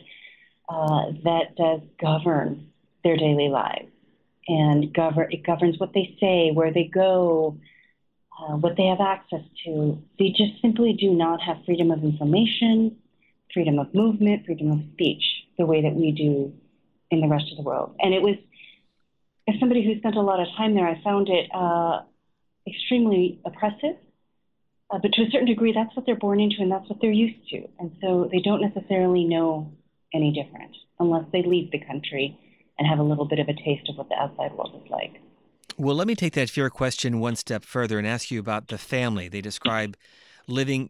uh, 0.68 1.12
that 1.22 1.54
does 1.56 1.82
govern 2.00 2.68
their 3.04 3.16
daily 3.16 3.48
lives 3.48 3.92
and 4.48 4.92
govern 4.92 5.30
it 5.30 5.44
governs 5.44 5.78
what 5.78 5.92
they 5.94 6.16
say, 6.18 6.50
where 6.52 6.72
they 6.72 6.90
go, 6.92 7.56
uh, 8.40 8.56
what 8.56 8.76
they 8.76 8.86
have 8.86 9.00
access 9.00 9.44
to. 9.64 10.02
They 10.18 10.30
just 10.30 10.60
simply 10.60 10.94
do 10.94 11.14
not 11.14 11.40
have 11.42 11.58
freedom 11.64 11.92
of 11.92 12.02
information, 12.02 12.96
freedom 13.54 13.78
of 13.78 13.94
movement, 13.94 14.46
freedom 14.46 14.72
of 14.72 14.80
speech 14.94 15.22
the 15.58 15.64
way 15.64 15.80
that 15.80 15.94
we 15.94 16.10
do 16.10 16.52
in 17.12 17.20
the 17.20 17.28
rest 17.28 17.44
of 17.52 17.56
the 17.56 17.62
world. 17.62 17.94
And 18.00 18.12
it 18.12 18.20
was, 18.20 18.34
as 19.50 19.60
somebody 19.60 19.84
who 19.84 19.98
spent 19.98 20.16
a 20.16 20.20
lot 20.20 20.40
of 20.40 20.46
time 20.56 20.74
there, 20.74 20.86
I 20.86 21.00
found 21.02 21.28
it 21.28 21.48
uh, 21.52 22.00
extremely 22.66 23.40
oppressive. 23.44 23.96
Uh, 24.90 24.98
but 25.00 25.12
to 25.12 25.22
a 25.22 25.30
certain 25.30 25.46
degree, 25.46 25.72
that's 25.72 25.94
what 25.94 26.06
they're 26.06 26.16
born 26.16 26.40
into 26.40 26.56
and 26.60 26.70
that's 26.70 26.88
what 26.88 27.00
they're 27.00 27.12
used 27.12 27.48
to. 27.50 27.68
And 27.78 27.92
so 28.00 28.28
they 28.30 28.40
don't 28.40 28.60
necessarily 28.60 29.24
know 29.24 29.72
any 30.12 30.32
different 30.32 30.76
unless 30.98 31.24
they 31.32 31.42
leave 31.42 31.70
the 31.70 31.78
country 31.78 32.38
and 32.78 32.88
have 32.88 32.98
a 32.98 33.02
little 33.02 33.24
bit 33.24 33.38
of 33.38 33.48
a 33.48 33.54
taste 33.54 33.88
of 33.88 33.96
what 33.96 34.08
the 34.08 34.16
outside 34.16 34.52
world 34.52 34.80
is 34.82 34.90
like. 34.90 35.20
Well, 35.78 35.94
let 35.94 36.06
me 36.06 36.14
take 36.14 36.34
that 36.34 36.50
fear 36.50 36.68
question 36.70 37.20
one 37.20 37.36
step 37.36 37.64
further 37.64 37.98
and 37.98 38.06
ask 38.06 38.30
you 38.30 38.40
about 38.40 38.68
the 38.68 38.78
family. 38.78 39.28
They 39.28 39.40
describe 39.40 39.96
living 40.46 40.88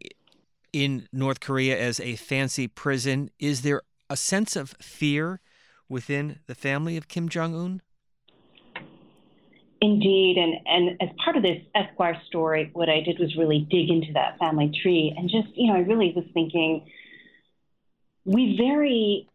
in 0.73 1.07
North 1.13 1.39
Korea 1.39 1.79
as 1.79 1.99
a 1.99 2.15
fancy 2.15 2.67
prison. 2.67 3.29
Is 3.39 3.61
there 3.61 3.81
a 4.09 4.17
sense 4.17 4.55
of 4.55 4.71
fear 4.81 5.41
within 5.87 6.39
the 6.47 6.55
family 6.55 6.97
of 6.97 7.07
Kim 7.07 7.29
Jong 7.29 7.55
Un? 7.55 7.81
Indeed, 9.81 10.37
and 10.37 10.55
and 10.67 11.01
as 11.01 11.09
part 11.23 11.35
of 11.35 11.43
this 11.43 11.59
Esquire 11.73 12.21
story, 12.27 12.69
what 12.73 12.87
I 12.87 13.01
did 13.01 13.17
was 13.19 13.35
really 13.35 13.67
dig 13.69 13.89
into 13.89 14.13
that 14.13 14.37
family 14.37 14.71
tree 14.81 15.13
and 15.17 15.27
just 15.27 15.47
you 15.55 15.67
know 15.67 15.77
I 15.77 15.79
really 15.79 16.13
was 16.15 16.25
thinking 16.33 16.85
we 18.23 18.57
very 18.57 19.27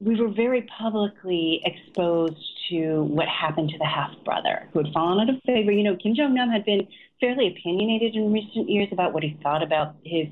we 0.00 0.20
were 0.20 0.28
very 0.28 0.62
publicly 0.78 1.62
exposed 1.64 2.36
to 2.68 3.02
what 3.04 3.28
happened 3.28 3.70
to 3.70 3.78
the 3.78 3.86
half 3.86 4.10
brother 4.24 4.68
who 4.72 4.82
had 4.82 4.92
fallen 4.92 5.20
out 5.20 5.34
of 5.34 5.40
favor. 5.44 5.70
You 5.70 5.84
know, 5.84 5.96
Kim 5.96 6.14
Jong 6.14 6.34
Nam 6.34 6.50
had 6.50 6.64
been 6.64 6.88
fairly 7.20 7.46
opinionated 7.46 8.16
in 8.16 8.32
recent 8.32 8.68
years 8.68 8.88
about 8.90 9.12
what 9.12 9.22
he 9.22 9.38
thought 9.42 9.62
about 9.62 9.96
his 10.04 10.26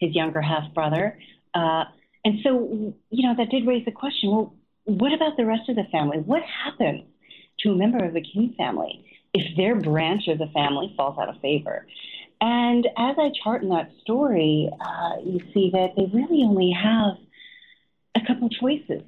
his 0.00 0.14
younger 0.14 0.42
half 0.42 0.74
brother, 0.74 1.18
uh, 1.54 1.84
and 2.24 2.40
so 2.42 2.94
you 3.10 3.28
know 3.28 3.34
that 3.36 3.48
did 3.50 3.66
raise 3.66 3.84
the 3.84 3.92
question: 3.92 4.30
Well, 4.30 4.54
what 4.84 5.12
about 5.14 5.36
the 5.36 5.46
rest 5.46 5.68
of 5.68 5.76
the 5.76 5.84
family? 5.92 6.18
What 6.18 6.42
happened? 6.42 7.04
To 7.62 7.70
a 7.70 7.74
member 7.74 8.04
of 8.04 8.14
the 8.14 8.20
Kim 8.22 8.54
family 8.56 9.04
if 9.34 9.56
their 9.56 9.76
branch 9.76 10.28
of 10.28 10.38
the 10.38 10.48
family 10.48 10.92
falls 10.96 11.18
out 11.18 11.28
of 11.28 11.40
favor. 11.40 11.86
And 12.40 12.86
as 12.98 13.16
I 13.18 13.30
chart 13.42 13.62
in 13.62 13.68
that 13.70 13.90
story, 14.02 14.68
uh, 14.80 15.20
you 15.24 15.40
see 15.54 15.70
that 15.72 15.90
they 15.96 16.06
really 16.12 16.42
only 16.42 16.72
have 16.72 17.14
a 18.16 18.26
couple 18.26 18.48
choices. 18.48 19.02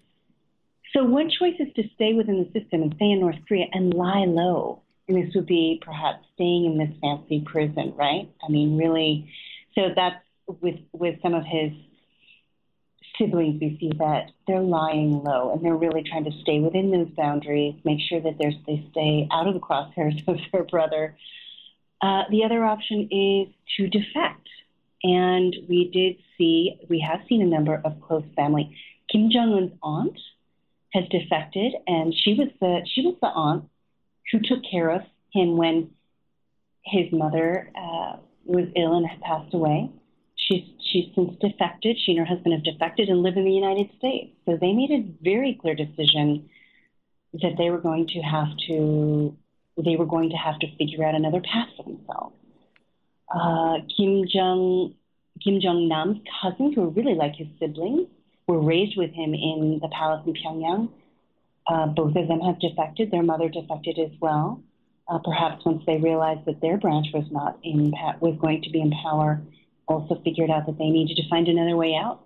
So 0.93 1.03
one 1.05 1.29
choice 1.29 1.57
is 1.59 1.73
to 1.75 1.83
stay 1.97 2.13
within 2.13 2.39
the 2.39 2.61
system 2.61 2.83
and 2.83 2.95
stay 2.95 3.11
in 3.11 3.21
North 3.21 3.37
Korea 3.49 3.67
and 3.73 3.93
lie 3.93 4.25
low. 4.27 4.83
And 5.09 5.17
this 5.17 5.35
would 5.35 5.47
be 5.47 5.83
perhaps 5.85 6.25
staying 6.35 6.65
in 6.65 6.79
this 6.79 6.97
fancy 7.03 7.41
prison, 7.45 7.93
right? 7.97 8.31
I 8.47 8.51
mean, 8.51 8.79
really. 8.79 9.29
So 9.75 9.89
that's 9.95 10.23
with 10.47 10.77
with 10.93 11.21
some 11.21 11.35
of 11.35 11.45
his 11.45 11.73
siblings, 13.19 13.61
we 13.61 13.77
see 13.81 13.93
that 13.99 14.31
they're 14.47 14.61
lying 14.61 15.23
low 15.23 15.53
and 15.53 15.65
they're 15.65 15.77
really 15.77 16.03
trying 16.03 16.25
to 16.25 16.33
stay 16.43 16.61
within 16.61 16.91
those 16.91 17.09
boundaries, 17.17 17.75
make 17.85 18.01
sure 18.09 18.21
that 18.21 18.39
they 18.39 18.87
stay 18.91 19.29
out 19.33 19.47
of 19.47 19.55
the 19.55 19.61
crosshairs 19.61 20.23
of 20.29 20.37
their 20.53 20.65
brother. 20.65 21.17
Uh, 22.01 22.23
the 22.31 22.45
other 22.45 22.65
option 22.65 23.09
is 23.11 23.55
to 23.77 23.89
defect. 23.89 24.49
And 25.03 25.55
we 25.69 25.91
did 25.93 26.17
see, 26.39 26.77
we 26.89 27.01
have 27.01 27.21
seen 27.29 27.43
a 27.43 27.47
number 27.47 27.81
of 27.85 28.01
close 28.01 28.25
family. 28.35 28.75
Kim 29.11 29.31
Jong 29.31 29.53
Un's 29.53 29.73
aunt 29.83 30.19
has 30.95 31.05
defected, 31.11 31.75
and 31.87 32.15
she 32.15 32.35
was 32.35 32.49
the 32.61 32.81
she 32.95 33.03
was 33.03 33.17
the 33.21 33.27
aunt 33.27 33.65
who 34.33 34.39
took 34.41 34.61
care 34.71 34.91
of 34.91 35.03
him 35.33 35.57
when 35.57 35.91
his 36.83 37.13
mother 37.13 37.71
uh, 37.77 38.17
was 38.45 38.67
ill 38.77 38.97
and 38.97 39.07
had 39.07 39.21
passed 39.21 39.53
away. 39.53 39.91
She's 40.47 40.65
she's 40.81 41.15
since 41.15 41.37
defected. 41.41 41.97
She 41.99 42.13
and 42.13 42.19
her 42.19 42.25
husband 42.25 42.55
have 42.55 42.65
defected 42.65 43.09
and 43.09 43.23
live 43.23 43.37
in 43.37 43.45
the 43.45 43.53
United 43.53 43.91
States. 43.99 44.33
So 44.47 44.57
they 44.61 44.73
made 44.73 44.91
a 44.91 45.05
very 45.23 45.59
clear 45.61 45.75
decision 45.75 46.49
that 47.35 47.55
they 47.59 47.71
were 47.71 47.79
going 47.79 48.07
to 48.09 48.21
have 48.21 48.49
to 48.69 49.37
they 49.83 49.97
were 49.97 50.07
going 50.07 50.31
to 50.31 50.37
have 50.37 50.59
to 50.61 50.77
figure 50.77 51.05
out 51.05 51.15
another 51.15 51.41
path 51.41 51.69
for 51.77 51.83
themselves. 51.83 52.37
Uh, 53.35 53.79
Kim 53.97 54.25
Jong 54.33 54.95
Kim 55.43 55.61
Jong 55.61 55.89
Nam's 55.89 56.19
cousins, 56.41 56.75
who 56.75 56.85
are 56.85 56.89
really 56.89 57.15
like 57.15 57.35
his 57.35 57.49
siblings, 57.59 58.09
were 58.47 58.61
raised 58.61 58.97
with 58.97 59.11
him 59.13 59.35
in 59.35 59.81
the 59.83 59.89
palace 59.89 60.23
in 60.27 60.35
Pyongyang. 60.35 60.91
Uh, 61.67 61.87
both 61.87 62.15
of 62.15 62.29
them 62.29 62.41
have 62.41 62.61
defected. 62.61 63.11
Their 63.11 63.23
mother 63.23 63.49
defected 63.49 63.99
as 63.99 64.11
well. 64.21 64.63
Uh, 65.09 65.19
perhaps 65.19 65.65
once 65.65 65.83
they 65.87 65.99
realized 65.99 66.45
that 66.47 66.61
their 66.61 66.79
branch 66.79 67.09
was 67.13 67.25
not 67.31 67.59
in 67.63 67.93
was 68.21 68.37
going 68.41 68.63
to 68.63 68.71
be 68.71 68.81
in 68.81 68.93
power, 69.03 69.43
also 69.87 70.21
figured 70.25 70.51
out 70.51 70.67
that 70.67 70.79
they 70.79 70.89
needed 70.89 71.17
to 71.17 71.29
find 71.29 71.49
another 71.49 71.77
way 71.77 71.95
out. 71.95 72.21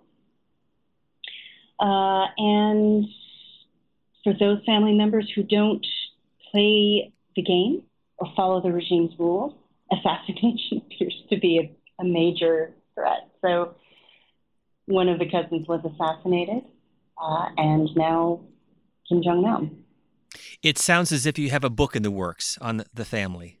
Uh, 1.79 2.27
and 2.37 3.05
for 4.23 4.33
those 4.33 4.63
family 4.65 4.93
members 4.93 5.31
who 5.33 5.43
don't 5.43 5.85
play 6.51 7.13
the 7.35 7.41
game 7.41 7.83
or 8.17 8.27
follow 8.35 8.61
the 8.61 8.71
regime's 8.71 9.11
rules, 9.17 9.53
assassination 9.91 10.81
appears 10.91 11.15
to 11.29 11.37
be 11.39 11.59
a, 11.59 12.01
a 12.01 12.05
major 12.05 12.73
threat. 12.95 13.29
So 13.41 13.75
one 14.85 15.07
of 15.07 15.19
the 15.19 15.29
cousins 15.29 15.67
was 15.67 15.81
assassinated, 15.85 16.63
uh, 17.21 17.45
and 17.57 17.89
now 17.95 18.41
Kim 19.07 19.21
Jong 19.23 19.43
Nam. 19.43 19.83
It 20.61 20.77
sounds 20.77 21.11
as 21.11 21.25
if 21.25 21.39
you 21.39 21.49
have 21.49 21.63
a 21.63 21.69
book 21.69 21.95
in 21.95 22.03
the 22.03 22.11
works 22.11 22.57
on 22.61 22.83
the 22.93 23.05
family. 23.05 23.58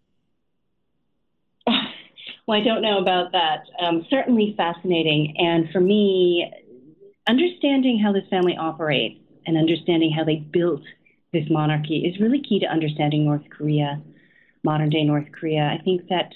Well, 2.49 2.59
I 2.59 2.63
don't 2.63 2.81
know 2.81 2.97
about 2.97 3.31
that. 3.33 3.65
Um, 3.79 4.07
certainly 4.09 4.55
fascinating. 4.57 5.35
And 5.37 5.69
for 5.71 5.79
me, 5.79 6.51
understanding 7.27 8.01
how 8.03 8.11
this 8.11 8.23
family 8.27 8.57
operates 8.57 9.19
and 9.45 9.55
understanding 9.55 10.11
how 10.11 10.23
they 10.23 10.37
built 10.37 10.81
this 11.31 11.43
monarchy 11.51 11.97
is 11.97 12.19
really 12.19 12.41
key 12.41 12.59
to 12.61 12.65
understanding 12.65 13.23
North 13.23 13.43
Korea, 13.55 14.01
modern 14.63 14.89
day 14.89 15.03
North 15.03 15.27
Korea. 15.31 15.61
I 15.61 15.79
think 15.83 16.09
that 16.09 16.31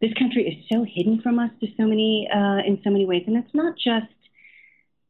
this 0.00 0.12
country 0.16 0.46
is 0.46 0.64
so 0.72 0.84
hidden 0.88 1.20
from 1.20 1.40
us 1.40 1.50
to 1.58 1.66
so 1.76 1.82
many 1.82 2.28
uh, 2.32 2.62
in 2.64 2.80
so 2.84 2.90
many 2.90 3.04
ways, 3.04 3.24
and 3.26 3.36
it's 3.36 3.52
not 3.52 3.74
just. 3.74 4.06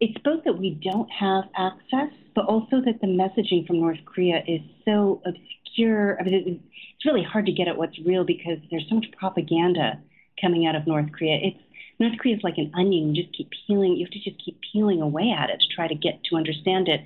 It's 0.00 0.16
both 0.24 0.44
that 0.44 0.56
we 0.56 0.70
don't 0.82 1.10
have 1.10 1.44
access, 1.54 2.16
but 2.34 2.46
also 2.46 2.80
that 2.82 3.02
the 3.02 3.06
messaging 3.06 3.66
from 3.66 3.80
North 3.80 3.98
Korea 4.06 4.42
is 4.48 4.62
so 4.86 5.20
obscure. 5.26 6.18
I 6.18 6.24
mean, 6.24 6.62
it's 6.94 7.04
really 7.04 7.24
hard 7.24 7.44
to 7.44 7.52
get 7.52 7.68
at 7.68 7.76
what's 7.76 7.98
real 8.06 8.24
because 8.24 8.56
there's 8.70 8.86
so 8.88 8.94
much 8.94 9.06
propaganda 9.18 10.00
coming 10.40 10.66
out 10.66 10.74
of 10.74 10.86
North 10.86 11.10
Korea. 11.12 11.38
It's 11.42 11.58
North 11.98 12.18
Korea 12.18 12.36
is 12.36 12.42
like 12.44 12.58
an 12.58 12.72
onion. 12.74 13.14
You 13.14 13.22
just 13.22 13.36
keep 13.36 13.50
peeling. 13.66 13.96
You 13.96 14.04
have 14.04 14.12
to 14.12 14.20
just 14.20 14.42
keep 14.44 14.58
peeling 14.72 15.00
away 15.00 15.34
at 15.36 15.50
it 15.50 15.60
to 15.60 15.66
try 15.74 15.88
to 15.88 15.94
get 15.94 16.22
to 16.24 16.36
understand 16.36 16.88
it. 16.88 17.00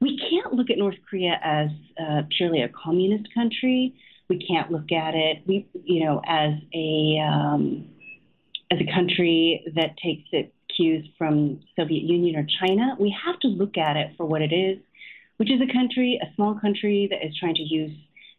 We 0.00 0.18
can't 0.18 0.54
look 0.54 0.70
at 0.70 0.78
North 0.78 0.96
Korea 1.08 1.38
as 1.42 1.68
uh, 2.00 2.22
purely 2.36 2.62
a 2.62 2.68
communist 2.68 3.32
country. 3.34 3.94
We 4.28 4.38
can't 4.38 4.70
look 4.70 4.90
at 4.90 5.14
it, 5.14 5.42
we, 5.46 5.66
you 5.84 6.04
know, 6.04 6.22
as 6.26 6.54
a 6.74 7.20
um, 7.20 7.88
as 8.70 8.78
a 8.80 8.90
country 8.92 9.62
that 9.74 9.96
takes 10.02 10.28
its 10.32 10.52
cues 10.74 11.06
from 11.18 11.60
Soviet 11.76 12.02
Union 12.02 12.36
or 12.36 12.46
China. 12.60 12.96
We 12.98 13.14
have 13.24 13.38
to 13.40 13.48
look 13.48 13.76
at 13.76 13.96
it 13.96 14.12
for 14.16 14.24
what 14.24 14.40
it 14.40 14.52
is, 14.52 14.78
which 15.36 15.50
is 15.50 15.60
a 15.60 15.70
country, 15.70 16.18
a 16.22 16.34
small 16.34 16.58
country 16.58 17.08
that 17.10 17.24
is 17.26 17.36
trying 17.38 17.56
to 17.56 17.62
use 17.62 17.92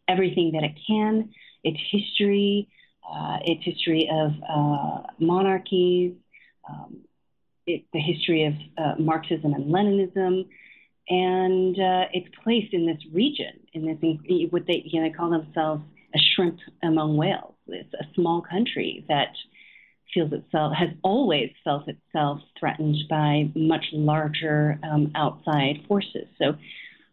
everything 0.07 0.51
that 0.53 0.63
it 0.63 0.73
can, 0.87 1.29
its 1.63 1.79
history, 1.91 2.67
uh, 3.09 3.37
its 3.43 3.63
history 3.63 4.09
of 4.11 4.31
uh, 4.49 5.01
monarchies, 5.19 6.13
um, 6.69 6.97
it, 7.65 7.85
the 7.93 7.99
history 7.99 8.45
of 8.45 8.53
uh, 8.77 9.01
Marxism 9.01 9.53
and 9.53 9.73
Leninism, 9.73 10.45
and 11.09 11.77
uh, 11.79 12.05
its 12.13 12.27
place 12.43 12.67
in 12.71 12.85
this 12.85 13.01
region, 13.11 13.59
in 13.73 13.85
this 13.85 14.51
what 14.51 14.65
they 14.67 14.83
you 14.85 15.01
know 15.01 15.07
they 15.07 15.13
call 15.13 15.29
themselves 15.29 15.83
a 16.15 16.19
shrimp 16.19 16.59
among 16.81 17.17
whales. 17.17 17.55
It's 17.67 17.93
a 17.93 18.05
small 18.15 18.41
country 18.41 19.05
that 19.09 19.33
feels 20.13 20.31
itself 20.31 20.73
has 20.77 20.89
always 21.01 21.51
felt 21.63 21.87
itself 21.87 22.39
threatened 22.59 22.97
by 23.09 23.49
much 23.55 23.85
larger 23.91 24.79
um, 24.83 25.11
outside 25.15 25.83
forces. 25.87 26.27
So 26.37 26.55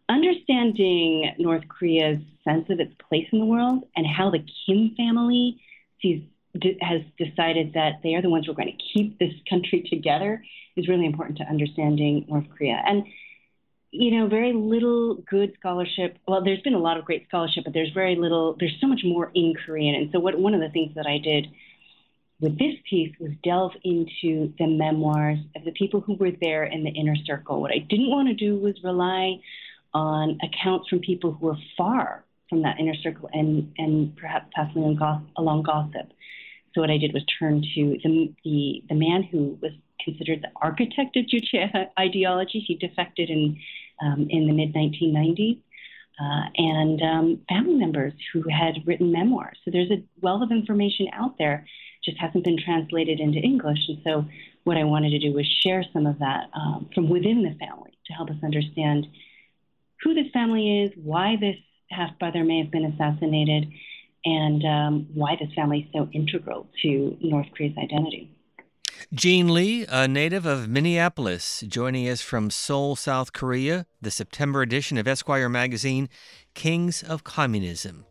understanding 0.09 1.33
North 1.39 1.67
Korea's 1.69 2.21
sense 2.45 2.67
of 2.69 2.81
its 2.81 2.93
place 3.09 3.27
in 3.33 3.39
the 3.39 3.45
world 3.47 3.85
and 3.97 4.07
how 4.07 4.31
the 4.31 4.45
Kim 4.67 4.95
family 4.97 5.61
sees 6.03 6.23
has 6.81 7.03
decided 7.17 7.75
that 7.75 8.01
they 8.03 8.15
are 8.15 8.23
the 8.23 8.29
ones 8.29 8.47
who 8.47 8.53
are 8.53 8.57
going 8.57 8.77
to 8.77 8.85
keep 8.93 9.19
this 9.19 9.33
country 9.49 9.87
together 9.89 10.43
is 10.77 10.89
really 10.89 11.07
important 11.07 11.39
to 11.39 11.45
understanding 11.45 12.27
North 12.29 12.47
Korea. 12.57 12.83
And 12.85 13.05
you 13.93 14.17
know, 14.17 14.29
very 14.29 14.53
little 14.53 15.17
good 15.29 15.53
scholarship. 15.59 16.17
Well, 16.27 16.45
there's 16.45 16.61
been 16.63 16.75
a 16.75 16.79
lot 16.79 16.97
of 16.97 17.05
great 17.05 17.27
scholarship, 17.27 17.65
but 17.65 17.73
there's 17.73 17.93
very 17.93 18.15
little. 18.15 18.57
There's 18.59 18.77
so 18.81 18.87
much 18.87 19.01
more 19.05 19.33
in 19.35 19.55
Korean. 19.67 19.97
And 19.97 20.11
so, 20.13 20.21
what 20.21 20.39
one 20.39 20.55
of 20.55 20.61
the 20.61 20.69
things 20.69 20.95
that 20.95 21.07
I 21.07 21.19
did 21.19 21.49
with 22.41 22.59
this 22.59 22.75
piece 22.89 23.13
was 23.19 23.33
delve 23.43 23.73
into 23.83 24.53
the 24.59 24.67
memoirs 24.67 25.39
of 25.57 25.65
the 25.65 25.73
people 25.73 26.01
who 26.01 26.15
were 26.15 26.31
there 26.41 26.65
in 26.65 26.85
the 26.85 26.91
inner 26.91 27.17
circle. 27.27 27.61
What 27.61 27.73
I 27.73 27.79
didn't 27.79 28.11
want 28.11 28.29
to 28.29 28.35
do 28.35 28.57
was 28.57 28.77
rely 28.83 29.41
on 29.93 30.39
accounts 30.43 30.89
from 30.89 31.01
people 31.01 31.33
who 31.33 31.47
were 31.47 31.59
far 31.77 32.25
from 32.51 32.63
that 32.63 32.79
inner 32.79 32.95
circle 32.95 33.31
and, 33.33 33.73
and 33.79 34.15
perhaps 34.17 34.51
passing 34.55 34.99
along, 35.39 35.63
gossip. 35.63 36.13
So 36.75 36.83
what 36.83 36.91
I 36.91 36.99
did 36.99 37.15
was 37.15 37.25
turn 37.39 37.63
to 37.63 37.99
the, 38.03 38.35
the, 38.45 38.83
the 38.89 38.95
man 38.95 39.23
who 39.23 39.59
was 39.63 39.73
considered 40.05 40.43
the 40.43 40.51
architect 40.61 41.17
of 41.17 41.25
Juche 41.27 41.89
ideology. 41.99 42.63
He 42.67 42.75
defected 42.75 43.31
in, 43.31 43.59
um, 44.03 44.27
in 44.29 44.47
the 44.47 44.53
mid 44.53 44.75
1990s. 44.75 45.59
Uh, 46.21 46.45
and 46.57 47.01
um, 47.01 47.41
family 47.49 47.77
members 47.77 48.13
who 48.31 48.43
had 48.51 48.75
written 48.85 49.11
memoirs. 49.11 49.57
So 49.65 49.71
there's 49.71 49.91
a 49.91 50.05
wealth 50.21 50.43
of 50.43 50.51
information 50.51 51.07
out 51.15 51.39
there, 51.39 51.65
just 52.05 52.19
hasn't 52.19 52.45
been 52.45 52.59
translated 52.63 53.21
into 53.21 53.39
English. 53.39 53.79
And 53.89 54.03
so 54.05 54.27
what 54.65 54.77
I 54.77 54.85
wanted 54.85 55.11
to 55.11 55.19
do 55.19 55.33
was 55.33 55.47
share 55.65 55.83
some 55.95 56.05
of 56.05 56.19
that 56.19 56.51
um, 56.53 56.91
from 56.95 57.09
within 57.09 57.43
the 57.43 57.57
family 57.65 57.93
to 58.07 58.13
help 58.13 58.29
us 58.29 58.37
understand 58.45 59.07
who 60.03 60.13
this 60.13 60.31
family 60.33 60.83
is, 60.83 60.91
why 61.03 61.37
this 61.41 61.57
half 61.91 62.19
brother 62.19 62.45
may 62.45 62.59
have 62.63 62.71
been 62.71 62.85
assassinated, 62.85 63.71
and 64.25 64.65
um, 64.65 65.07
why 65.15 65.37
this 65.41 65.53
family 65.55 65.81
is 65.81 65.87
so 65.93 66.09
integral 66.13 66.69
to 66.83 67.17
North 67.21 67.47
Korea's 67.57 67.77
identity. 67.79 68.35
Jean 69.15 69.53
Lee, 69.53 69.87
a 69.89 70.07
native 70.07 70.47
of 70.47 70.69
Minneapolis, 70.69 71.65
joining 71.67 72.09
us 72.09 72.21
from 72.21 72.51
Seoul, 72.51 72.97
South 72.97 73.33
Korea, 73.33 73.87
the 74.01 74.11
September 74.11 74.63
edition 74.63 74.99
of 74.99 75.09
Esquire 75.09 75.49
magazine, 75.49 76.09
Kings 76.55 77.03
of 77.03 77.25
Communism. 77.25 78.05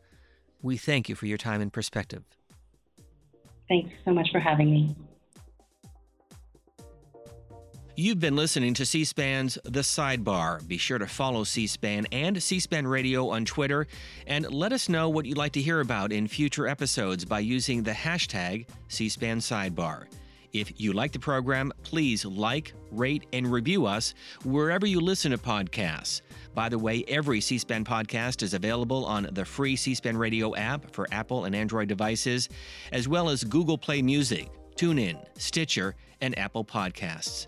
We 0.61 0.77
thank 0.77 1.07
you 1.07 1.15
for 1.15 1.25
your 1.25 1.37
time 1.37 1.61
and 1.61 1.71
perspective. 1.71 2.23
Thanks 3.69 3.91
so 4.03 4.11
much 4.11 4.29
for 4.31 4.39
having 4.39 4.71
me. 4.71 4.95
You've 7.99 8.21
been 8.21 8.37
listening 8.37 8.75
to 8.75 8.85
C 8.85 9.03
SPAN's 9.03 9.57
The 9.65 9.81
Sidebar. 9.81 10.65
Be 10.65 10.77
sure 10.77 10.99
to 10.99 11.05
follow 11.05 11.43
C 11.43 11.67
SPAN 11.67 12.07
and 12.13 12.41
C 12.41 12.61
SPAN 12.61 12.87
Radio 12.87 13.27
on 13.27 13.43
Twitter 13.43 13.87
and 14.25 14.49
let 14.49 14.71
us 14.71 14.87
know 14.87 15.09
what 15.09 15.25
you'd 15.25 15.37
like 15.37 15.51
to 15.51 15.61
hear 15.61 15.81
about 15.81 16.13
in 16.13 16.25
future 16.25 16.65
episodes 16.65 17.25
by 17.25 17.41
using 17.41 17.83
the 17.83 17.91
hashtag 17.91 18.67
C 18.87 19.09
SPAN 19.09 19.39
Sidebar. 19.39 20.05
If 20.53 20.79
you 20.79 20.93
like 20.93 21.11
the 21.11 21.19
program, 21.19 21.73
please 21.83 22.23
like, 22.23 22.71
rate, 22.89 23.25
and 23.33 23.51
review 23.51 23.85
us 23.85 24.13
wherever 24.45 24.87
you 24.87 25.01
listen 25.01 25.31
to 25.31 25.37
podcasts. 25.37 26.21
By 26.55 26.69
the 26.69 26.79
way, 26.79 27.03
every 27.09 27.41
C 27.41 27.57
SPAN 27.57 27.83
podcast 27.83 28.43
is 28.43 28.53
available 28.53 29.03
on 29.07 29.27
the 29.33 29.43
free 29.43 29.75
C 29.75 29.93
SPAN 29.93 30.15
radio 30.15 30.55
app 30.55 30.93
for 30.93 31.05
Apple 31.11 31.43
and 31.43 31.53
Android 31.53 31.89
devices, 31.89 32.47
as 32.93 33.09
well 33.09 33.29
as 33.29 33.43
Google 33.43 33.77
Play 33.77 34.01
Music, 34.01 34.47
TuneIn, 34.77 35.21
Stitcher, 35.37 35.95
and 36.21 36.39
Apple 36.39 36.63
Podcasts. 36.63 37.47